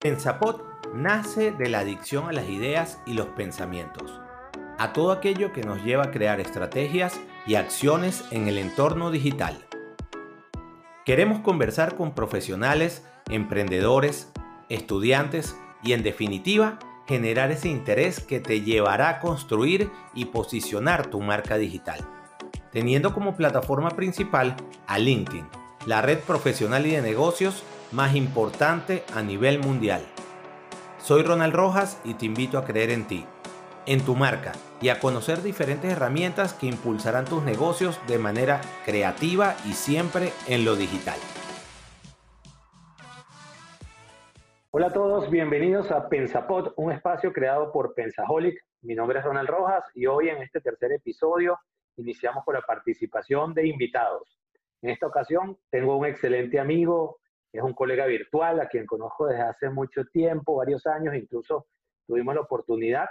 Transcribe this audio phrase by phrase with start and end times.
[0.00, 0.60] Pensapod
[0.94, 4.20] nace de la adicción a las ideas y los pensamientos,
[4.78, 9.66] a todo aquello que nos lleva a crear estrategias y acciones en el entorno digital.
[11.04, 14.30] Queremos conversar con profesionales, emprendedores,
[14.68, 16.78] estudiantes y en definitiva
[17.08, 21.98] generar ese interés que te llevará a construir y posicionar tu marca digital,
[22.70, 24.54] teniendo como plataforma principal
[24.86, 25.48] a LinkedIn,
[25.86, 30.02] la red profesional y de negocios más importante a nivel mundial.
[30.98, 33.24] Soy Ronald Rojas y te invito a creer en ti,
[33.86, 39.56] en tu marca y a conocer diferentes herramientas que impulsarán tus negocios de manera creativa
[39.64, 41.18] y siempre en lo digital.
[44.70, 48.62] Hola a todos, bienvenidos a Pensapod, un espacio creado por Pensaholic.
[48.82, 51.58] Mi nombre es Ronald Rojas y hoy en este tercer episodio
[51.96, 54.38] iniciamos con la participación de invitados.
[54.82, 57.18] En esta ocasión tengo un excelente amigo,
[57.52, 61.66] es un colega virtual a quien conozco desde hace mucho tiempo, varios años, incluso
[62.06, 63.08] tuvimos la oportunidad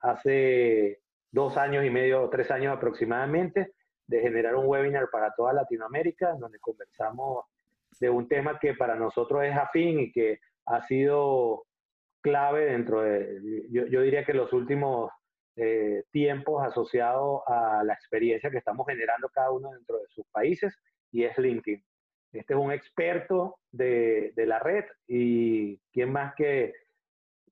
[0.00, 3.72] hace dos años y medio, tres años aproximadamente,
[4.06, 7.44] de generar un webinar para toda Latinoamérica, donde conversamos
[7.98, 11.64] de un tema que para nosotros es afín y que ha sido
[12.20, 15.10] clave dentro de, yo, diría que los últimos
[15.56, 20.76] eh, tiempos asociados a la experiencia que estamos generando cada uno dentro de sus países,
[21.12, 21.82] y es LinkedIn.
[22.32, 26.74] Este es un experto de, de la red y quién más que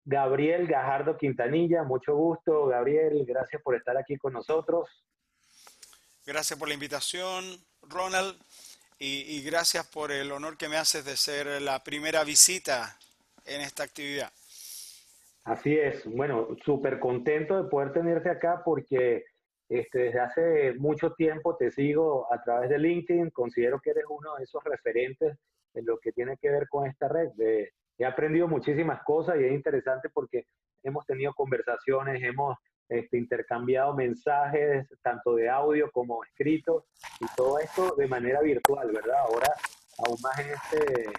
[0.04, 1.82] Gabriel Gajardo Quintanilla.
[1.82, 3.24] Mucho gusto, Gabriel.
[3.26, 4.88] Gracias por estar aquí con nosotros.
[6.26, 7.44] Gracias por la invitación,
[7.82, 8.38] Ronald,
[8.98, 12.96] y, y, gracias por el honor que me haces de ser la primera visita
[13.44, 14.32] en esta actividad.
[15.44, 16.06] Así es.
[16.06, 19.24] Bueno, súper contento de poder tenerte acá porque
[19.68, 24.36] este, desde hace mucho tiempo te sigo a través de LinkedIn, considero que eres uno
[24.36, 25.38] de esos referentes
[25.74, 27.30] en lo que tiene que ver con esta red.
[27.38, 30.46] he aprendido muchísimas cosas y es interesante porque
[30.82, 32.56] hemos tenido conversaciones, hemos
[32.88, 36.84] este, intercambiado mensajes, tanto de audio como escritos,
[37.20, 39.18] y todo esto de manera virtual, ¿verdad?
[39.20, 39.48] Ahora,
[40.06, 41.10] aún más en este,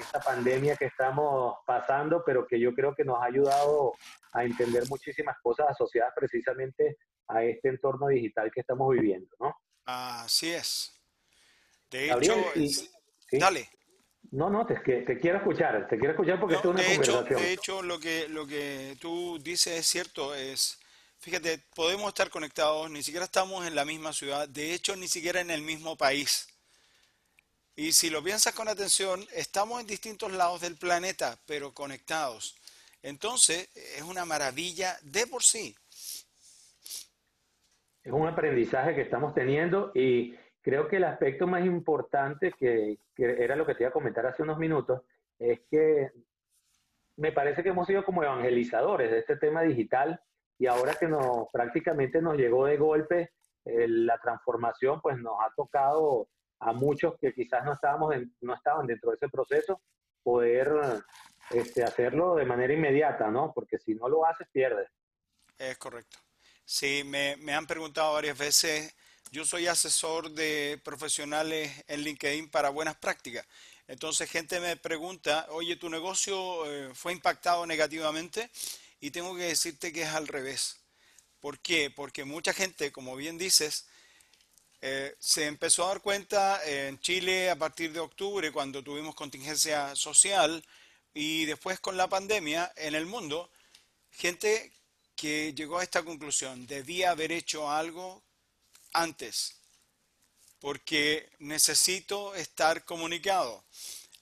[0.00, 3.92] esta pandemia que estamos pasando, pero que yo creo que nos ha ayudado
[4.32, 6.96] a entender muchísimas cosas asociadas precisamente
[7.28, 9.56] a este entorno digital que estamos viviendo, ¿no?
[9.84, 10.92] Así es.
[11.90, 12.34] De hecho,
[13.32, 13.68] dale.
[14.30, 17.26] No, no, te, te, quiero escuchar, te quiero escuchar porque esto es una de conversación.
[17.26, 20.80] Hecho, de hecho, lo que, lo que tú dices es cierto, es,
[21.20, 25.40] fíjate, podemos estar conectados, ni siquiera estamos en la misma ciudad, de hecho, ni siquiera
[25.40, 26.48] en el mismo país.
[27.76, 32.56] Y si lo piensas con atención, estamos en distintos lados del planeta, pero conectados.
[33.02, 35.76] Entonces, es una maravilla de por sí
[38.04, 43.56] es un aprendizaje que estamos teniendo y creo que el aspecto más importante, que, era
[43.56, 45.02] lo que te iba a comentar hace unos minutos,
[45.38, 46.12] es que
[47.16, 50.20] me parece que hemos sido como evangelizadores de este tema digital
[50.58, 53.32] y ahora que nos prácticamente nos llegó de golpe
[53.64, 56.28] eh, la transformación, pues nos ha tocado
[56.60, 59.80] a muchos que quizás no estábamos no estaban dentro de ese proceso
[60.22, 60.72] poder
[61.50, 63.52] este, hacerlo de manera inmediata, ¿no?
[63.54, 64.90] Porque si no lo haces pierdes.
[65.58, 66.18] Es correcto.
[66.66, 68.94] Sí, me, han preguntado varias veces.
[69.30, 73.46] Yo soy asesor de profesionales en LinkedIn para buenas prácticas.
[73.86, 78.50] Entonces, gente me pregunta, oye, ¿tu negocio eh, fue impactado negativamente?
[79.00, 80.78] Y tengo que decirte que es al revés.
[81.38, 81.90] ¿Por qué?
[81.90, 83.86] Porque mucha gente, como bien dices,
[84.80, 89.94] eh, se empezó a dar cuenta en Chile a partir de octubre, cuando tuvimos contingencia
[89.94, 90.64] social,
[91.12, 93.50] y después con la pandemia en el mundo,
[94.10, 94.72] gente
[95.16, 98.22] que llegó a esta conclusión, debía haber hecho algo
[98.92, 99.60] antes,
[100.60, 103.64] porque necesito estar comunicado.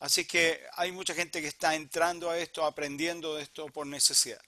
[0.00, 4.40] Así que hay mucha gente que está entrando a esto, aprendiendo de esto por necesidad.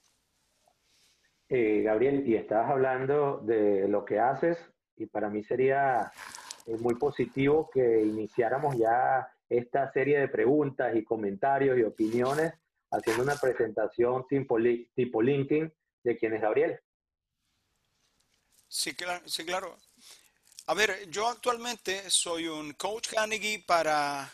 [1.49, 4.59] Eh, Gabriel, y estabas hablando de lo que haces,
[4.97, 6.11] y para mí sería
[6.67, 12.55] eh, muy positivo que iniciáramos ya esta serie de preguntas y comentarios y opiniones
[12.91, 14.59] haciendo una presentación tipo,
[14.95, 15.73] tipo LinkedIn
[16.05, 16.79] de quién es Gabriel.
[18.69, 19.79] Sí, claro, sí, claro.
[20.67, 24.33] A ver, yo actualmente soy un coach Carnegie para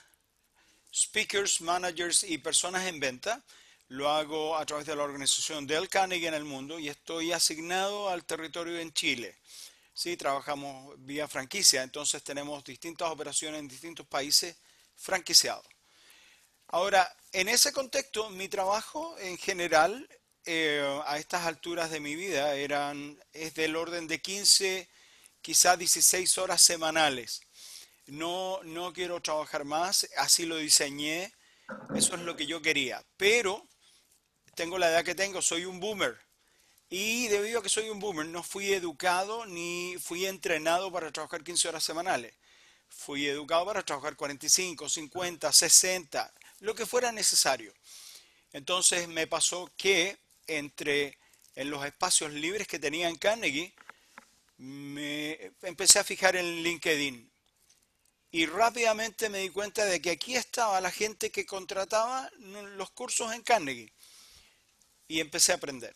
[0.92, 3.42] speakers, managers y personas en venta.
[3.88, 8.08] Lo hago a través de la organización del Carnegie en el mundo y estoy asignado
[8.08, 9.36] al territorio en Chile.
[9.92, 14.56] Sí, trabajamos vía franquicia, entonces tenemos distintas operaciones en distintos países
[14.96, 15.66] franquiciados.
[16.68, 20.08] Ahora, en ese contexto, mi trabajo en general
[20.46, 24.88] eh, a estas alturas de mi vida eran, es del orden de 15,
[25.42, 27.42] quizá 16 horas semanales.
[28.06, 31.32] No, no quiero trabajar más, así lo diseñé,
[31.94, 33.04] eso es lo que yo quería.
[33.16, 33.66] Pero
[34.54, 36.18] tengo la edad que tengo, soy un boomer.
[36.88, 41.44] Y debido a que soy un boomer, no fui educado ni fui entrenado para trabajar
[41.44, 42.34] 15 horas semanales.
[42.88, 47.72] Fui educado para trabajar 45, 50, 60, lo que fuera necesario.
[48.52, 51.18] Entonces me pasó que entre
[51.54, 53.72] en los espacios libres que tenía en Carnegie,
[54.58, 57.30] me empecé a fijar en LinkedIn.
[58.32, 62.30] Y rápidamente me di cuenta de que aquí estaba la gente que contrataba
[62.76, 63.92] los cursos en Carnegie.
[65.08, 65.94] Y empecé a aprender.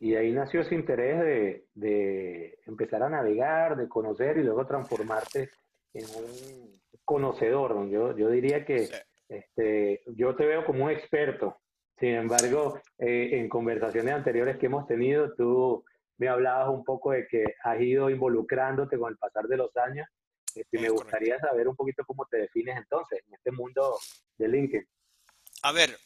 [0.00, 5.50] Y ahí nació ese interés de, empezar a navegar, de conocer y luego transformarte
[5.92, 7.88] en un conocedor.
[7.88, 8.90] Yo, yo diría que
[9.28, 11.56] este, yo te veo como un experto.
[12.04, 15.86] Sin embargo, eh, en conversaciones anteriores que hemos tenido, tú
[16.18, 20.06] me hablabas un poco de que has ido involucrándote con el pasar de los años.
[20.54, 23.98] y este, me gustaría saber un poquito cómo te defines entonces en este mundo
[24.36, 24.86] de LinkedIn.
[25.62, 25.98] A ver,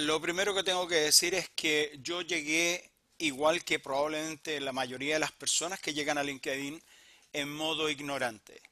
[0.00, 5.16] lo primero que tengo que decir es que yo llegué igual que probablemente la mayoría
[5.16, 6.82] de las personas que llegan a LinkedIn
[7.34, 8.62] en modo ignorante.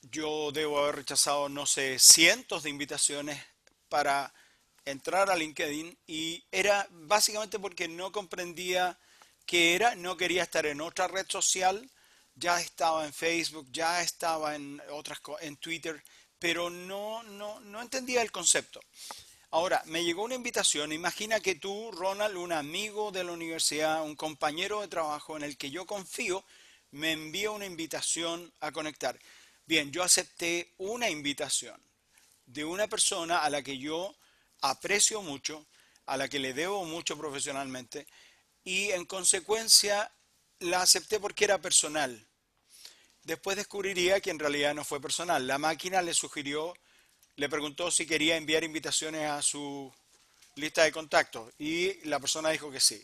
[0.00, 3.38] Yo debo haber rechazado, no sé, cientos de invitaciones
[3.90, 4.32] para
[4.84, 8.98] entrar a LinkedIn y era básicamente porque no comprendía
[9.46, 11.90] qué era, no quería estar en otra red social,
[12.34, 16.02] ya estaba en Facebook, ya estaba en otras en Twitter,
[16.38, 18.80] pero no, no, no entendía el concepto.
[19.50, 20.92] Ahora, me llegó una invitación.
[20.92, 25.58] Imagina que tú, Ronald, un amigo de la universidad, un compañero de trabajo en el
[25.58, 26.42] que yo confío,
[26.90, 29.18] me envía una invitación a conectar.
[29.66, 31.78] Bien, yo acepté una invitación
[32.46, 34.16] de una persona a la que yo
[34.62, 35.66] aprecio mucho,
[36.06, 38.06] a la que le debo mucho profesionalmente,
[38.64, 40.10] y en consecuencia
[40.58, 42.26] la acepté porque era personal.
[43.24, 45.46] Después descubriría que en realidad no fue personal.
[45.46, 46.74] La máquina le sugirió
[47.36, 49.92] le preguntó si quería enviar invitaciones a su
[50.56, 53.02] lista de contactos y la persona dijo que sí.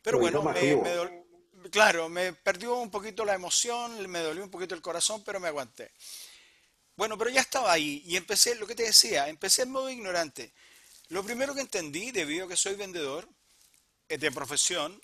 [0.00, 4.82] Pero bueno, me, claro, me perdió un poquito la emoción, me dolió un poquito el
[4.82, 5.92] corazón, pero me aguanté.
[6.96, 10.52] Bueno, pero ya estaba ahí y empecé, lo que te decía, empecé en modo ignorante.
[11.08, 13.28] Lo primero que entendí, debido a que soy vendedor
[14.08, 15.00] eh, de profesión,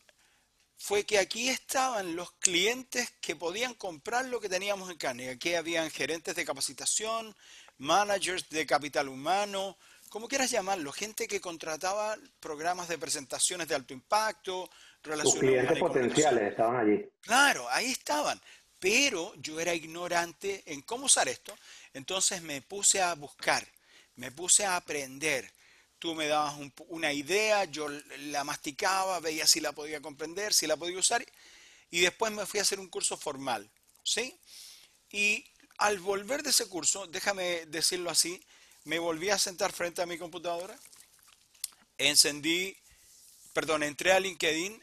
[0.77, 5.33] fue que aquí estaban los clientes que podían comprar lo que teníamos en Carnegie.
[5.33, 7.37] Aquí habían gerentes de capacitación,
[7.77, 9.77] managers de capital humano,
[10.11, 14.69] como quieras llamarlo, gente que contrataba programas de presentaciones de alto impacto,
[15.05, 17.09] relaciones clientes potenciales estaban allí.
[17.21, 18.41] Claro, ahí estaban.
[18.81, 21.57] Pero yo era ignorante en cómo usar esto,
[21.95, 23.65] entonces me puse a buscar,
[24.17, 25.49] me puse a aprender.
[26.01, 26.55] Tú me dabas
[26.89, 31.25] una idea, yo la masticaba, veía si la podía comprender, si la podía usar,
[31.91, 33.71] y después me fui a hacer un curso formal,
[34.03, 34.35] ¿sí?
[35.11, 35.45] Y
[35.77, 38.43] al volver de ese curso, déjame decirlo así,
[38.85, 40.75] me volví a sentar frente a mi computadora,
[41.99, 42.75] encendí,
[43.53, 44.83] perdón, entré a LinkedIn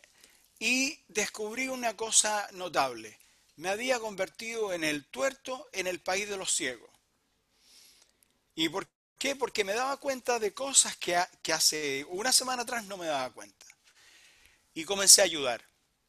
[0.59, 3.17] y descubrí una cosa notable.
[3.55, 6.91] Me había convertido en el tuerto en el país de los ciegos.
[8.53, 8.87] ¿Y por
[9.17, 9.35] qué?
[9.35, 11.15] Porque me daba cuenta de cosas que,
[11.51, 13.65] hace una semana atrás no me daba cuenta.
[14.73, 15.63] Y comencé a ayudar.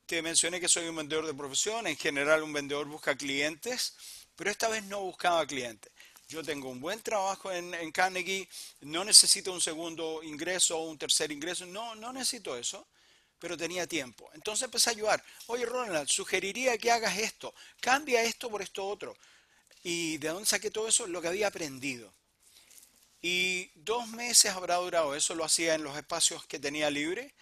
[0.06, 3.94] Te mencioné que soy un vendedor de profesión, en general un vendedor busca clientes
[4.38, 5.90] pero esta vez no buscaba clientes.
[6.28, 8.48] Yo tengo un buen trabajo en, Carnegie,
[8.82, 12.86] no necesito un segundo ingreso o un tercer ingreso, no, no necesito eso,
[13.40, 14.30] pero tenía tiempo.
[14.34, 15.24] Entonces empecé a ayudar.
[15.48, 19.16] Oye, Ronald, sugeriría que hagas esto, cambia esto por esto otro.
[19.82, 21.08] ¿Y de dónde saqué todo eso?
[21.08, 22.14] Lo que había aprendido.
[23.20, 27.34] Y dos meses habrá durado eso, lo hacía en los espacios que tenía libre.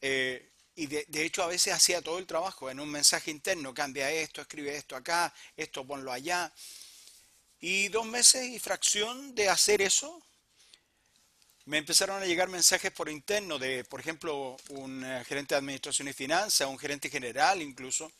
[0.00, 4.10] Eh, y de, hecho a veces hacía todo el trabajo en un mensaje interno, cambia
[4.10, 6.52] esto, escribe esto acá, esto ponlo allá.
[7.60, 10.22] Y dos meses y fracción de hacer eso,
[11.66, 16.08] me empezaron a llegar mensajes por interno de, por ejemplo, un eh, gerente de administración
[16.08, 18.10] y finanzas, un gerente general incluso,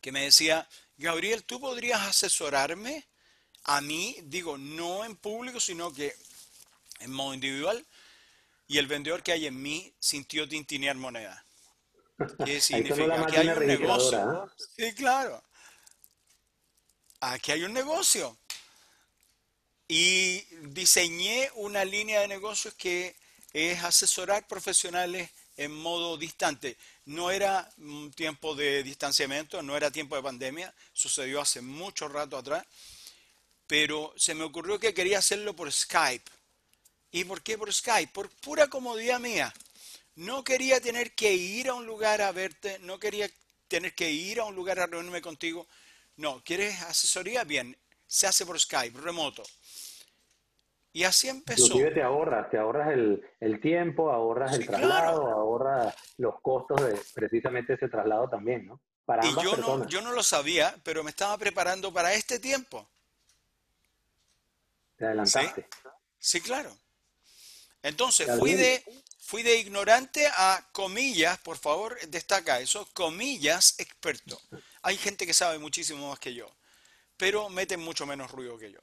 [0.00, 3.06] que me decía, Gabriel, ¿tú podrías asesorarme
[3.64, 4.16] a mí?
[4.24, 6.14] Digo, no en público, sino que
[7.00, 7.84] en modo individual
[8.68, 11.44] y el vendedor que hay en mí sintió tintinear moneda.
[12.44, 13.26] ¿Qué significa?
[13.26, 14.50] que hay un negocio.
[14.76, 15.42] Sí, claro.
[17.20, 18.38] Aquí hay un negocio.
[19.88, 23.16] Y diseñé una línea de negocios que
[23.52, 26.76] es asesorar profesionales en modo distante.
[27.06, 32.38] No era un tiempo de distanciamiento, no era tiempo de pandemia, sucedió hace mucho rato
[32.38, 32.64] atrás,
[33.70, 36.28] pero se me ocurrió que quería hacerlo por Skype.
[37.12, 38.12] ¿Y por qué por Skype?
[38.12, 39.54] Por pura comodidad mía.
[40.16, 43.28] No quería tener que ir a un lugar a verte, no quería
[43.68, 45.68] tener que ir a un lugar a reunirme contigo.
[46.16, 47.44] No, ¿quieres asesoría?
[47.44, 47.76] Bien,
[48.08, 49.44] se hace por Skype, remoto.
[50.92, 51.66] Y así empezó.
[51.66, 57.74] Inclusive te ahorras, te ahorras el, tiempo, ahorras el traslado, ahorras los costos de precisamente
[57.74, 58.80] ese traslado también, ¿no?
[59.04, 62.90] Para y yo no, yo no lo sabía, pero me estaba preparando para este tiempo.
[65.00, 65.66] Te adelantaste.
[66.18, 66.70] Sí, claro.
[67.82, 68.84] Entonces, fui de,
[69.18, 74.38] fui de ignorante a comillas, por favor, destaca eso, comillas experto.
[74.82, 76.54] Hay gente que sabe muchísimo más que yo,
[77.16, 78.80] pero meten mucho menos ruido que yo.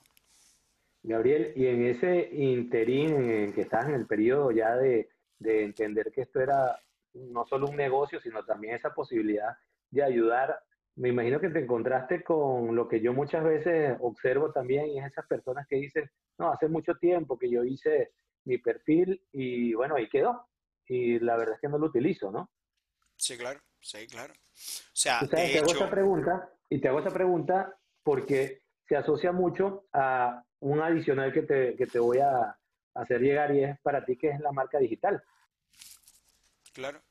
[1.03, 6.11] Gabriel, y en ese interín en que estás en el periodo ya de, de entender
[6.11, 6.81] que esto era
[7.13, 9.55] no solo un negocio, sino también esa posibilidad
[9.91, 10.59] de ayudar
[10.97, 15.05] me imagino que te encontraste con lo que yo muchas veces observo también, y es
[15.05, 18.11] esas personas que dicen, no, hace mucho tiempo que yo hice
[18.45, 20.47] mi perfil y bueno, ahí quedó.
[20.87, 22.49] Y la verdad es que no lo utilizo, ¿no?
[23.15, 24.33] Sí, claro, sí, claro.
[24.33, 24.37] O
[24.93, 30.43] sea, te hago esa pregunta, y te hago esa pregunta porque se asocia mucho a
[30.59, 32.57] un adicional que te, que te voy a
[32.95, 35.21] hacer llegar y es para ti que es la marca digital.
[36.73, 37.01] Claro.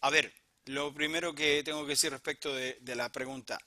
[0.00, 0.32] A ver,
[0.68, 3.58] lo primero que tengo que decir respecto de, la pregunta,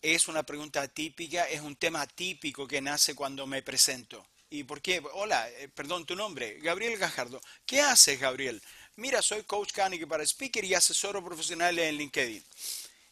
[0.00, 4.24] es una pregunta típica, es un tema típico que nace cuando me presento.
[4.48, 5.02] ¿Y por qué?
[5.14, 7.40] Hola, eh, perdón, tu nombre, Gabriel Gajardo.
[7.66, 8.62] ¿Qué haces, Gabriel?
[8.96, 12.44] Mira, soy coach Kanike para speaker y asesor profesional en LinkedIn.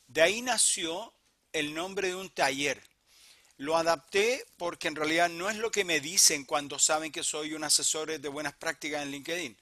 [0.06, 1.12] De ahí nació
[1.52, 2.82] el nombre de un taller.
[3.56, 7.54] Lo adapté porque en realidad no es lo que me dicen cuando saben que soy
[7.54, 9.56] un asesor de buenas prácticas en LinkedIn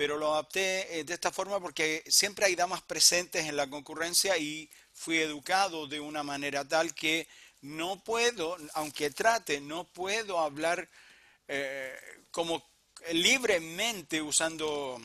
[0.00, 4.38] pero lo adapté eh, de esta forma porque siempre hay damas presentes en la concurrencia
[4.38, 7.28] y fui educado de una manera tal que
[7.60, 10.88] no puedo, aunque trate, no puedo hablar
[11.46, 11.94] eh,
[12.30, 12.66] como
[13.12, 14.98] libremente usando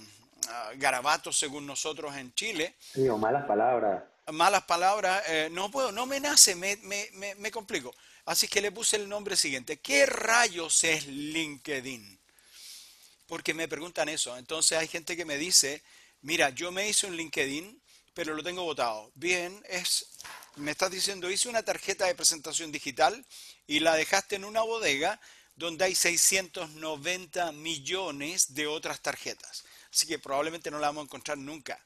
[0.48, 2.76] ah, garabatos según nosotros en Chile.
[2.80, 4.02] Sí, o malas palabras.
[4.32, 7.94] Malas palabras, eh, no puedo, no me nace, me, me, me, me complico.
[8.24, 9.82] Así que le puse el nombre siguiente.
[9.82, 12.18] ¿Qué rayos es LinkedIn?
[13.28, 14.38] Porque me preguntan eso.
[14.38, 15.84] Entonces hay gente que me dice,
[16.22, 17.82] mira, yo me hice un LinkedIn,
[18.14, 19.12] pero lo tengo votado.
[19.16, 20.08] Bien, es,
[20.56, 23.26] me estás diciendo, hice una tarjeta de presentación digital
[23.68, 25.20] y la dejaste en una bodega
[25.56, 29.64] donde hay 690 millones de otras tarjetas.
[29.92, 31.80] Así que probablemente no la vamos a encontrar nunca.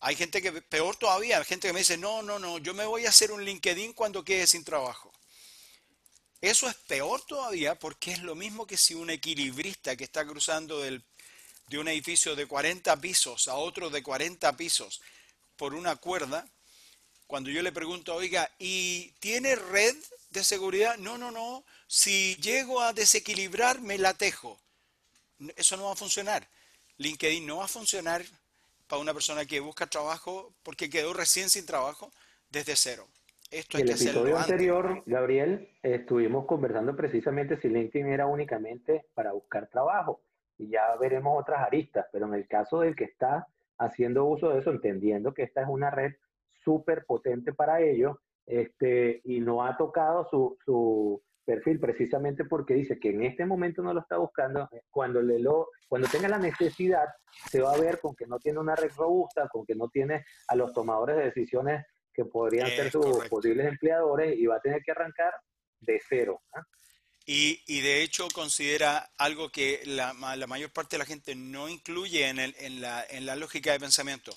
[0.00, 2.84] Hay gente que, peor todavía, hay gente que me dice, no, no, no, yo me
[2.84, 5.10] voy a hacer un LinkedIn cuando quede sin trabajo.
[6.40, 10.80] Eso es peor todavía porque es lo mismo que si un equilibrista que está cruzando
[10.80, 15.00] de un edificio de 40 pisos a otro de 40 pisos
[15.56, 16.46] por una cuerda,
[17.26, 19.96] cuando yo le pregunto, oiga, ¿y tiene red
[20.30, 20.96] de seguridad?
[20.98, 21.64] No, no, no.
[21.88, 24.60] Si llego a desequilibrar, me la tejo.
[25.56, 26.48] Eso no va a funcionar.
[26.98, 28.24] LinkedIn no va a funcionar
[28.86, 32.12] para una persona que busca trabajo porque quedó recién sin trabajo
[32.50, 33.08] desde cero.
[33.50, 40.20] Esto el episodio anterior, Gabriel, estuvimos conversando precisamente si LinkedIn era únicamente para buscar trabajo
[40.58, 43.46] y ya veremos otras aristas, pero en el caso del que está
[43.78, 46.14] haciendo uso de eso, entendiendo que esta es una red
[46.64, 52.98] súper potente para ello, este, y no ha tocado su, su perfil precisamente porque dice
[52.98, 57.06] que en este momento no lo está buscando, cuando, le lo, cuando tenga la necesidad
[57.48, 60.24] se va a ver con que no tiene una red robusta, con que no tiene
[60.48, 61.86] a los tomadores de decisiones
[62.16, 65.34] que podrían ser sus posibles empleadores y va a tener que arrancar
[65.80, 66.42] de cero.
[66.54, 66.66] ¿ah?
[67.26, 72.38] Y, de hecho considera algo que la, mayor parte de la gente no incluye en,
[72.38, 74.36] en, la, en la lógica de pensamiento.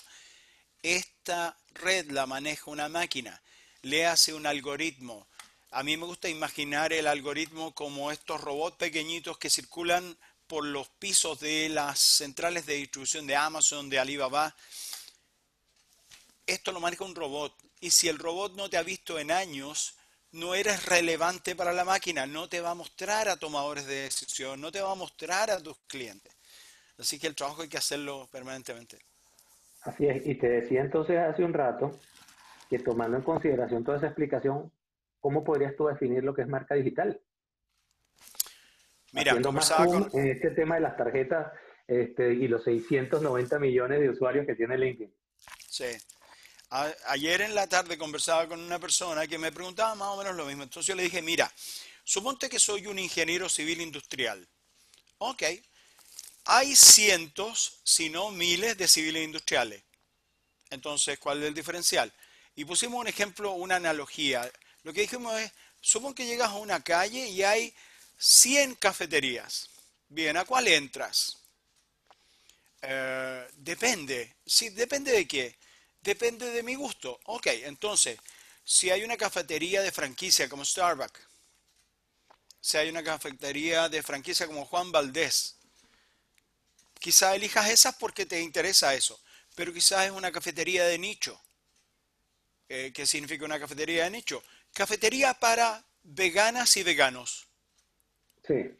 [0.82, 3.40] Esta red la maneja una máquina,
[3.82, 5.28] le hace un algoritmo.
[5.70, 10.18] A mí me gusta imaginar el algoritmo como estos robots pequeñitos que circulan
[10.48, 14.56] por los pisos de las centrales de distribución de Amazon, de Alibaba.
[16.44, 19.98] Esto lo maneja un robot y si el robot no te ha visto en años,
[20.32, 24.60] no eres relevante para la máquina, no te va a mostrar a tomadores de decisión,
[24.60, 26.32] no te va a mostrar a tus clientes.
[26.98, 28.98] Así que el trabajo hay que hacerlo permanentemente.
[29.82, 31.98] Así es, y te decía entonces hace un rato
[32.68, 34.70] que tomando en consideración toda esa explicación,
[35.18, 37.18] ¿cómo podrías tú definir lo que es marca digital?
[39.12, 40.08] Mira, con...
[40.12, 41.50] en este tema de las tarjetas
[41.88, 45.12] este, y los 690 millones de usuarios que tiene LinkedIn.
[45.66, 45.86] Sí
[46.70, 50.46] ayer en la tarde conversaba con una persona que me preguntaba más o menos lo
[50.46, 50.62] mismo.
[50.62, 51.52] Entonces yo le dije, mira,
[52.04, 54.46] suponte que soy un ingeniero civil industrial.
[55.18, 55.42] Ok,
[56.44, 59.82] hay cientos, si no miles, de civiles industriales.
[60.70, 62.12] Entonces, ¿cuál es el diferencial?
[62.56, 64.50] Y pusimos un ejemplo, una analogía.
[64.82, 67.74] Lo que dijimos es, supón que llegas a una calle y hay
[68.18, 69.70] 100 cafeterías.
[70.08, 71.38] Bien, ¿a cuál entras?
[72.82, 74.36] Eh, depende.
[74.46, 75.59] Sí, depende de qué.
[76.02, 77.20] Depende de mi gusto.
[77.24, 78.18] Ok, entonces,
[78.64, 81.20] si hay una cafetería de franquicia como Starbucks,
[82.60, 85.56] si hay una cafetería de franquicia como Juan Valdés,
[86.98, 89.20] quizá elijas esas porque te interesa eso,
[89.54, 91.40] pero quizás es una cafetería de nicho.
[92.68, 94.42] Eh, ¿Qué significa una cafetería de nicho?
[94.72, 97.46] Cafetería para veganas y veganos.
[98.46, 98.70] Sí.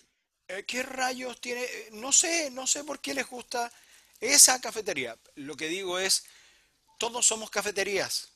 [0.49, 1.67] Eh, ¿Qué rayos tiene?
[1.93, 3.73] No sé, no sé por qué les gusta
[4.21, 5.17] esa cafetería.
[5.37, 6.25] Lo que digo es,
[7.01, 8.29] todos somos cafeterías.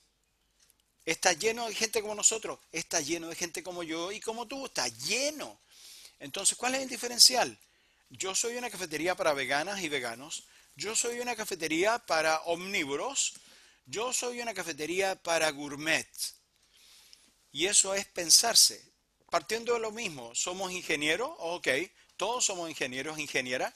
[1.05, 4.65] Está lleno de gente como nosotros, está lleno de gente como yo y como tú,
[4.65, 5.61] está lleno.
[6.19, 7.59] Entonces, ¿cuál es el diferencial?
[8.09, 10.45] Yo soy una cafetería para veganas y veganos,
[10.77, 13.35] yo soy una cafetería para omnívoros,
[13.85, 16.09] yo soy una cafetería para gourmet.
[17.53, 18.83] Y eso es pensarse.
[19.29, 21.69] Partiendo de lo mismo, somos ingenieros, ok,
[22.17, 23.75] todos somos ingenieros, ingeniera,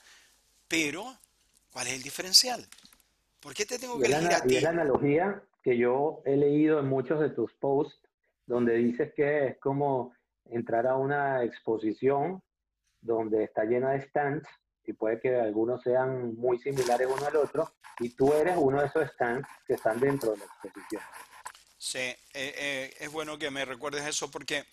[0.67, 1.19] pero
[1.73, 2.67] ¿cuál es el diferencial?
[3.41, 4.55] ¿Por qué te tengo que elegir a ti?
[4.55, 8.01] Y es la analogía que yo he leído en muchos de tus posts,
[8.47, 10.13] donde dices que es como
[10.47, 12.43] entrar a una exposición
[13.01, 14.49] donde está llena de stands
[14.89, 18.87] y puede que algunos sean muy similares uno al otro, y tú eres uno de
[18.87, 21.03] esos stands que están dentro de la exposición.
[21.77, 24.65] Sí, eh, eh, es bueno que me recuerdes eso porque,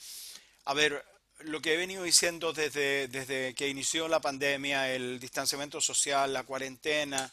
[0.66, 1.04] a ver,
[1.42, 6.44] lo que he venido diciendo desde, desde que inició la pandemia, el distanciamiento social, la
[6.44, 7.30] cuarentena,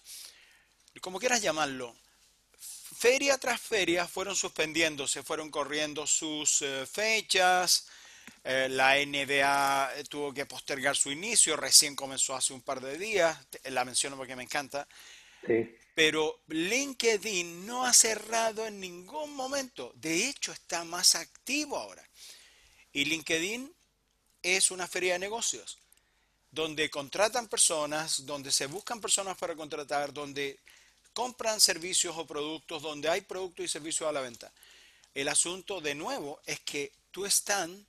[1.00, 1.96] como quieras llamarlo,
[3.02, 7.88] feria tras feria fueron suspendiendo, se fueron corriendo sus eh, fechas,
[8.44, 13.36] eh, la NBA tuvo que postergar su inicio, recién comenzó hace un par de días,
[13.64, 14.86] la menciono porque me encanta.
[15.94, 22.08] Pero LinkedIn no ha cerrado en ningún momento, de hecho está más activo ahora.
[22.92, 23.72] Y LinkedIn
[24.42, 25.78] es una feria de negocios,
[26.50, 30.58] donde contratan personas, donde se buscan personas para contratar, donde
[31.12, 34.52] compran servicios o productos donde hay productos y servicios a la venta.
[35.14, 37.86] El asunto de nuevo es que tú están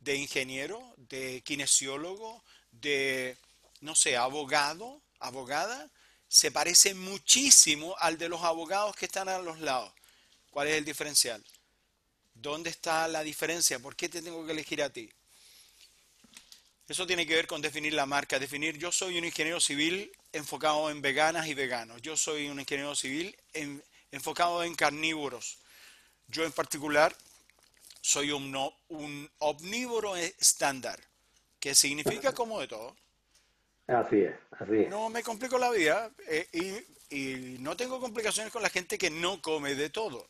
[0.00, 2.42] de ingeniero, de kinesiólogo,
[2.72, 3.36] de,
[3.80, 5.90] no sé, abogado, abogada,
[6.28, 9.92] se parece muchísimo al de los abogados que están a los lados.
[10.50, 11.44] ¿Cuál es el diferencial?
[12.34, 13.78] ¿Dónde está la diferencia?
[13.78, 15.10] ¿Por qué te tengo que elegir a ti?
[16.88, 20.88] Eso tiene que ver con definir la marca, definir yo soy un ingeniero civil enfocado
[20.90, 23.36] en veganas y veganos, yo soy un ingeniero civil
[24.12, 25.58] enfocado en carnívoros.
[26.28, 27.14] Yo en particular
[28.00, 28.54] soy un,
[28.88, 31.00] un omnívoro estándar,
[31.58, 32.96] que significa como de todo.
[33.88, 34.88] Así es, así es.
[34.88, 39.10] No me complico la vida eh, y, y no tengo complicaciones con la gente que
[39.10, 40.26] no come de todo.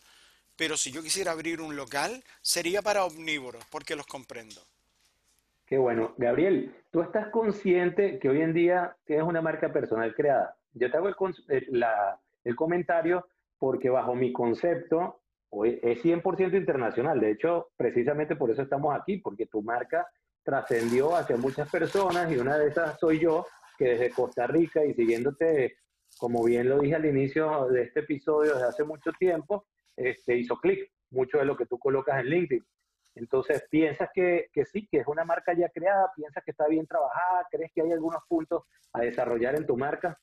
[0.57, 4.63] Pero si yo quisiera abrir un local, sería para omnívoros, porque los comprendo.
[5.67, 6.15] Qué bueno.
[6.17, 10.57] Gabriel, tú estás consciente que hoy en día tienes una marca personal creada.
[10.73, 13.27] Yo te hago el, comentario
[13.59, 15.23] porque bajo mi concepto
[15.65, 17.19] es 100% internacional.
[17.19, 20.07] De hecho, precisamente por eso estamos aquí, porque tu marca
[20.45, 23.45] trascendió hacia muchas personas y una de esas soy yo,
[23.77, 25.79] que desde Costa Rica y siguiéndote,
[26.19, 30.57] como bien lo dije al inicio de este episodio, desde hace mucho tiempo, este, hizo
[30.59, 32.65] clic mucho de lo que tú colocas en LinkedIn.
[33.17, 36.13] Entonces, ¿piensas que, sí, que es una marca ya creada?
[36.15, 37.47] ¿Piensas que está bien trabajada?
[37.51, 40.21] ¿Crees que hay algunos puntos a desarrollar en tu marca?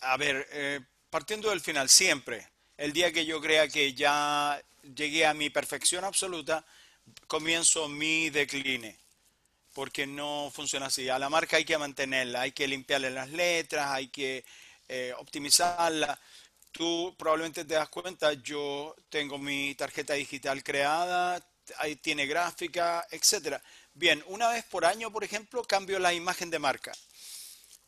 [0.00, 5.26] A ver, eh, partiendo del final, siempre, el día que yo crea que ya llegué
[5.26, 6.64] a mi perfección absoluta,
[7.26, 8.98] comienzo mi decline,
[9.74, 11.10] porque no funciona así.
[11.10, 14.42] A la marca hay que mantenerla, hay que limpiarle las letras, hay que
[14.88, 16.18] eh, optimizarla.
[16.72, 21.46] Tú probablemente te das cuenta, yo tengo mi tarjeta digital creada,
[21.78, 23.62] ahí tiene gráfica, etcétera.
[23.92, 26.92] Bien, una vez por año, por ejemplo, cambio la imagen de marca.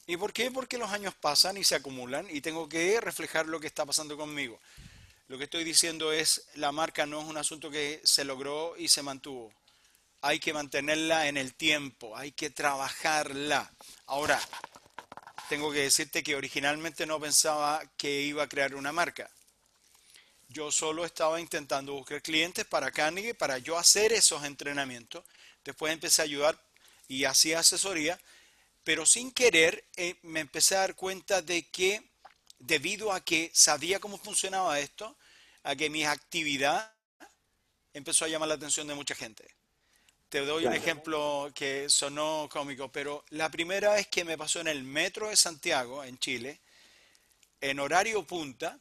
[0.07, 0.51] ¿Y por qué?
[0.51, 4.17] Porque los años pasan y se acumulan y tengo que reflejar lo que está pasando
[4.17, 4.61] conmigo.
[5.29, 8.87] Lo que estoy diciendo es, la marca no es un asunto que se logró y
[8.87, 9.53] se mantuvo.
[10.21, 13.73] Hay que mantenerla en el tiempo, hay que trabajarla.
[14.07, 14.41] Ahora,
[15.49, 19.29] tengo que decirte que originalmente no pensaba que iba a crear una marca.
[20.49, 25.25] Yo solo estaba intentando buscar clientes para Carnegie para yo hacer esos entrenamientos.
[25.65, 26.61] Después empecé a ayudar
[27.09, 28.19] y hacía asesoría,
[28.85, 32.03] pero sin querer eh, me empecé a dar cuenta de que
[32.59, 35.17] debido a que sabía cómo funcionaba esto,
[35.65, 36.93] a que mi actividad
[37.93, 39.45] empezó a llamar la atención de mucha gente.
[40.29, 44.69] Te doy un ejemplo que sonó cómico, pero la primera vez que me pasó en
[44.69, 46.61] el metro de Santiago, en Chile,
[47.61, 48.79] en horario punta,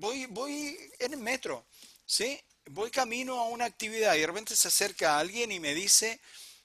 [0.00, 1.66] voy, voy en el metro,
[2.06, 2.40] ¿sí?
[2.70, 6.20] Voy camino a una actividad y de repente se acerca alguien y me dice,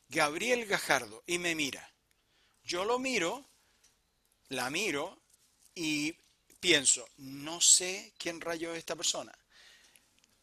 [0.09, 1.93] Gabriel Gajardo, y me mira.
[2.63, 3.45] Yo lo miro,
[4.49, 5.19] la miro
[5.75, 6.15] y
[6.59, 9.37] pienso, no sé quién rayó es esta persona.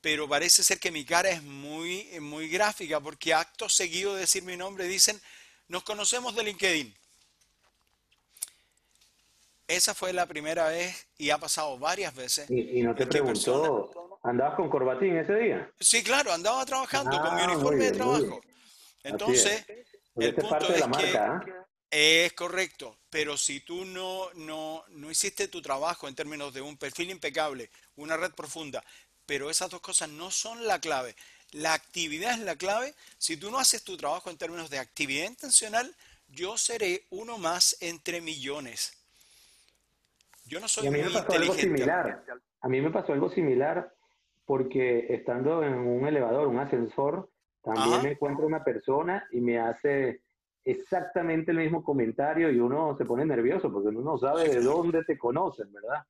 [0.01, 4.43] pero parece ser que mi cara es muy, muy gráfica porque acto seguido de decir
[4.43, 5.21] mi nombre dicen,
[5.69, 6.95] nos conocemos de LinkedIn.
[9.73, 12.51] Esa fue la primera vez y ha pasado varias veces.
[12.51, 15.73] ¿Y, no te preguntó, andabas con corbatín ese día?
[15.81, 18.43] Sí, claro, andaba trabajando con mi ah, uniforme de trabajo.
[19.03, 19.65] Entonces,
[20.17, 21.43] el punto es que ¿ah?
[21.91, 26.77] es correcto, pero si tú no, no, no hiciste tu trabajo en términos de un
[26.77, 28.85] perfil impecable, una red profunda,
[29.25, 31.17] pero esas dos cosas no son la clave.
[31.53, 32.95] La actividad es la clave.
[33.17, 35.97] Si tú no haces tu trabajo en términos de actividad intencional,
[36.29, 39.02] yo seré uno más entre millones.
[40.53, 42.25] Yo no soy a mí me pasó Algo similar.
[42.61, 43.91] A mí me pasó algo similar
[44.45, 47.31] porque estando en un elevador, un ascensor,
[47.63, 50.21] también me encuentro una persona y me hace
[50.63, 55.03] exactamente el mismo comentario y uno se pone nervioso porque uno no sabe de dónde
[55.05, 56.05] te conocen, ¿verdad?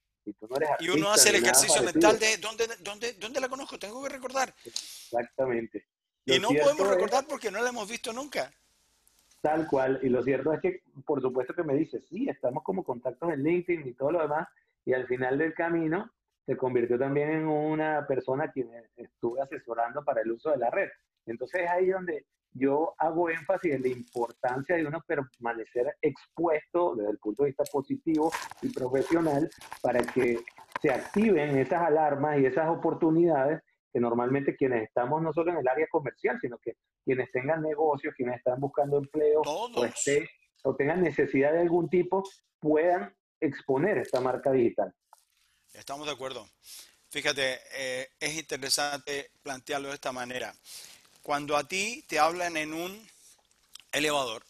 [0.81, 4.53] Y, uno hace el ejercicio mental de ¿dónde, dónde, dónde la conozco, tengo que recordar.
[4.65, 5.87] Exactamente.
[6.25, 8.53] y no podemos recordar porque no la hemos visto nunca.
[9.43, 9.99] Tal cual.
[10.03, 13.43] Y lo cierto es que, por supuesto que me dice, sí, estamos como contactos en
[13.43, 14.49] LinkedIn y todo lo demás.
[14.85, 16.11] Y al final del camino
[16.47, 20.71] se convirtió también en una persona a quien estuve asesorando para el uso de la
[20.71, 20.89] red.
[21.27, 22.25] Entonces es ahí donde
[22.55, 27.65] yo hago énfasis en la importancia de uno permanecer expuesto desde el punto de vista
[27.73, 29.51] positivo y profesional
[29.81, 30.39] para que
[30.81, 33.61] se activen esas alarmas y esas oportunidades
[33.93, 38.15] que normalmente quienes estamos no solo en el área comercial, sino que quienes tengan negocios,
[38.17, 39.71] quienes están buscando empleo o,
[40.65, 42.23] o tengan necesidad de algún tipo,
[42.59, 44.95] puedan exponer esta marca digital.
[45.73, 46.49] Estamos de acuerdo.
[47.11, 50.55] Fíjate, eh, es interesante plantearlo de esta manera.
[51.23, 53.07] Cuando a ti te hablan en un
[53.93, 54.43] elevador,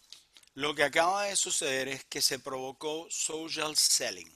[0.55, 4.31] lo que acaba de suceder es que se provocó social selling.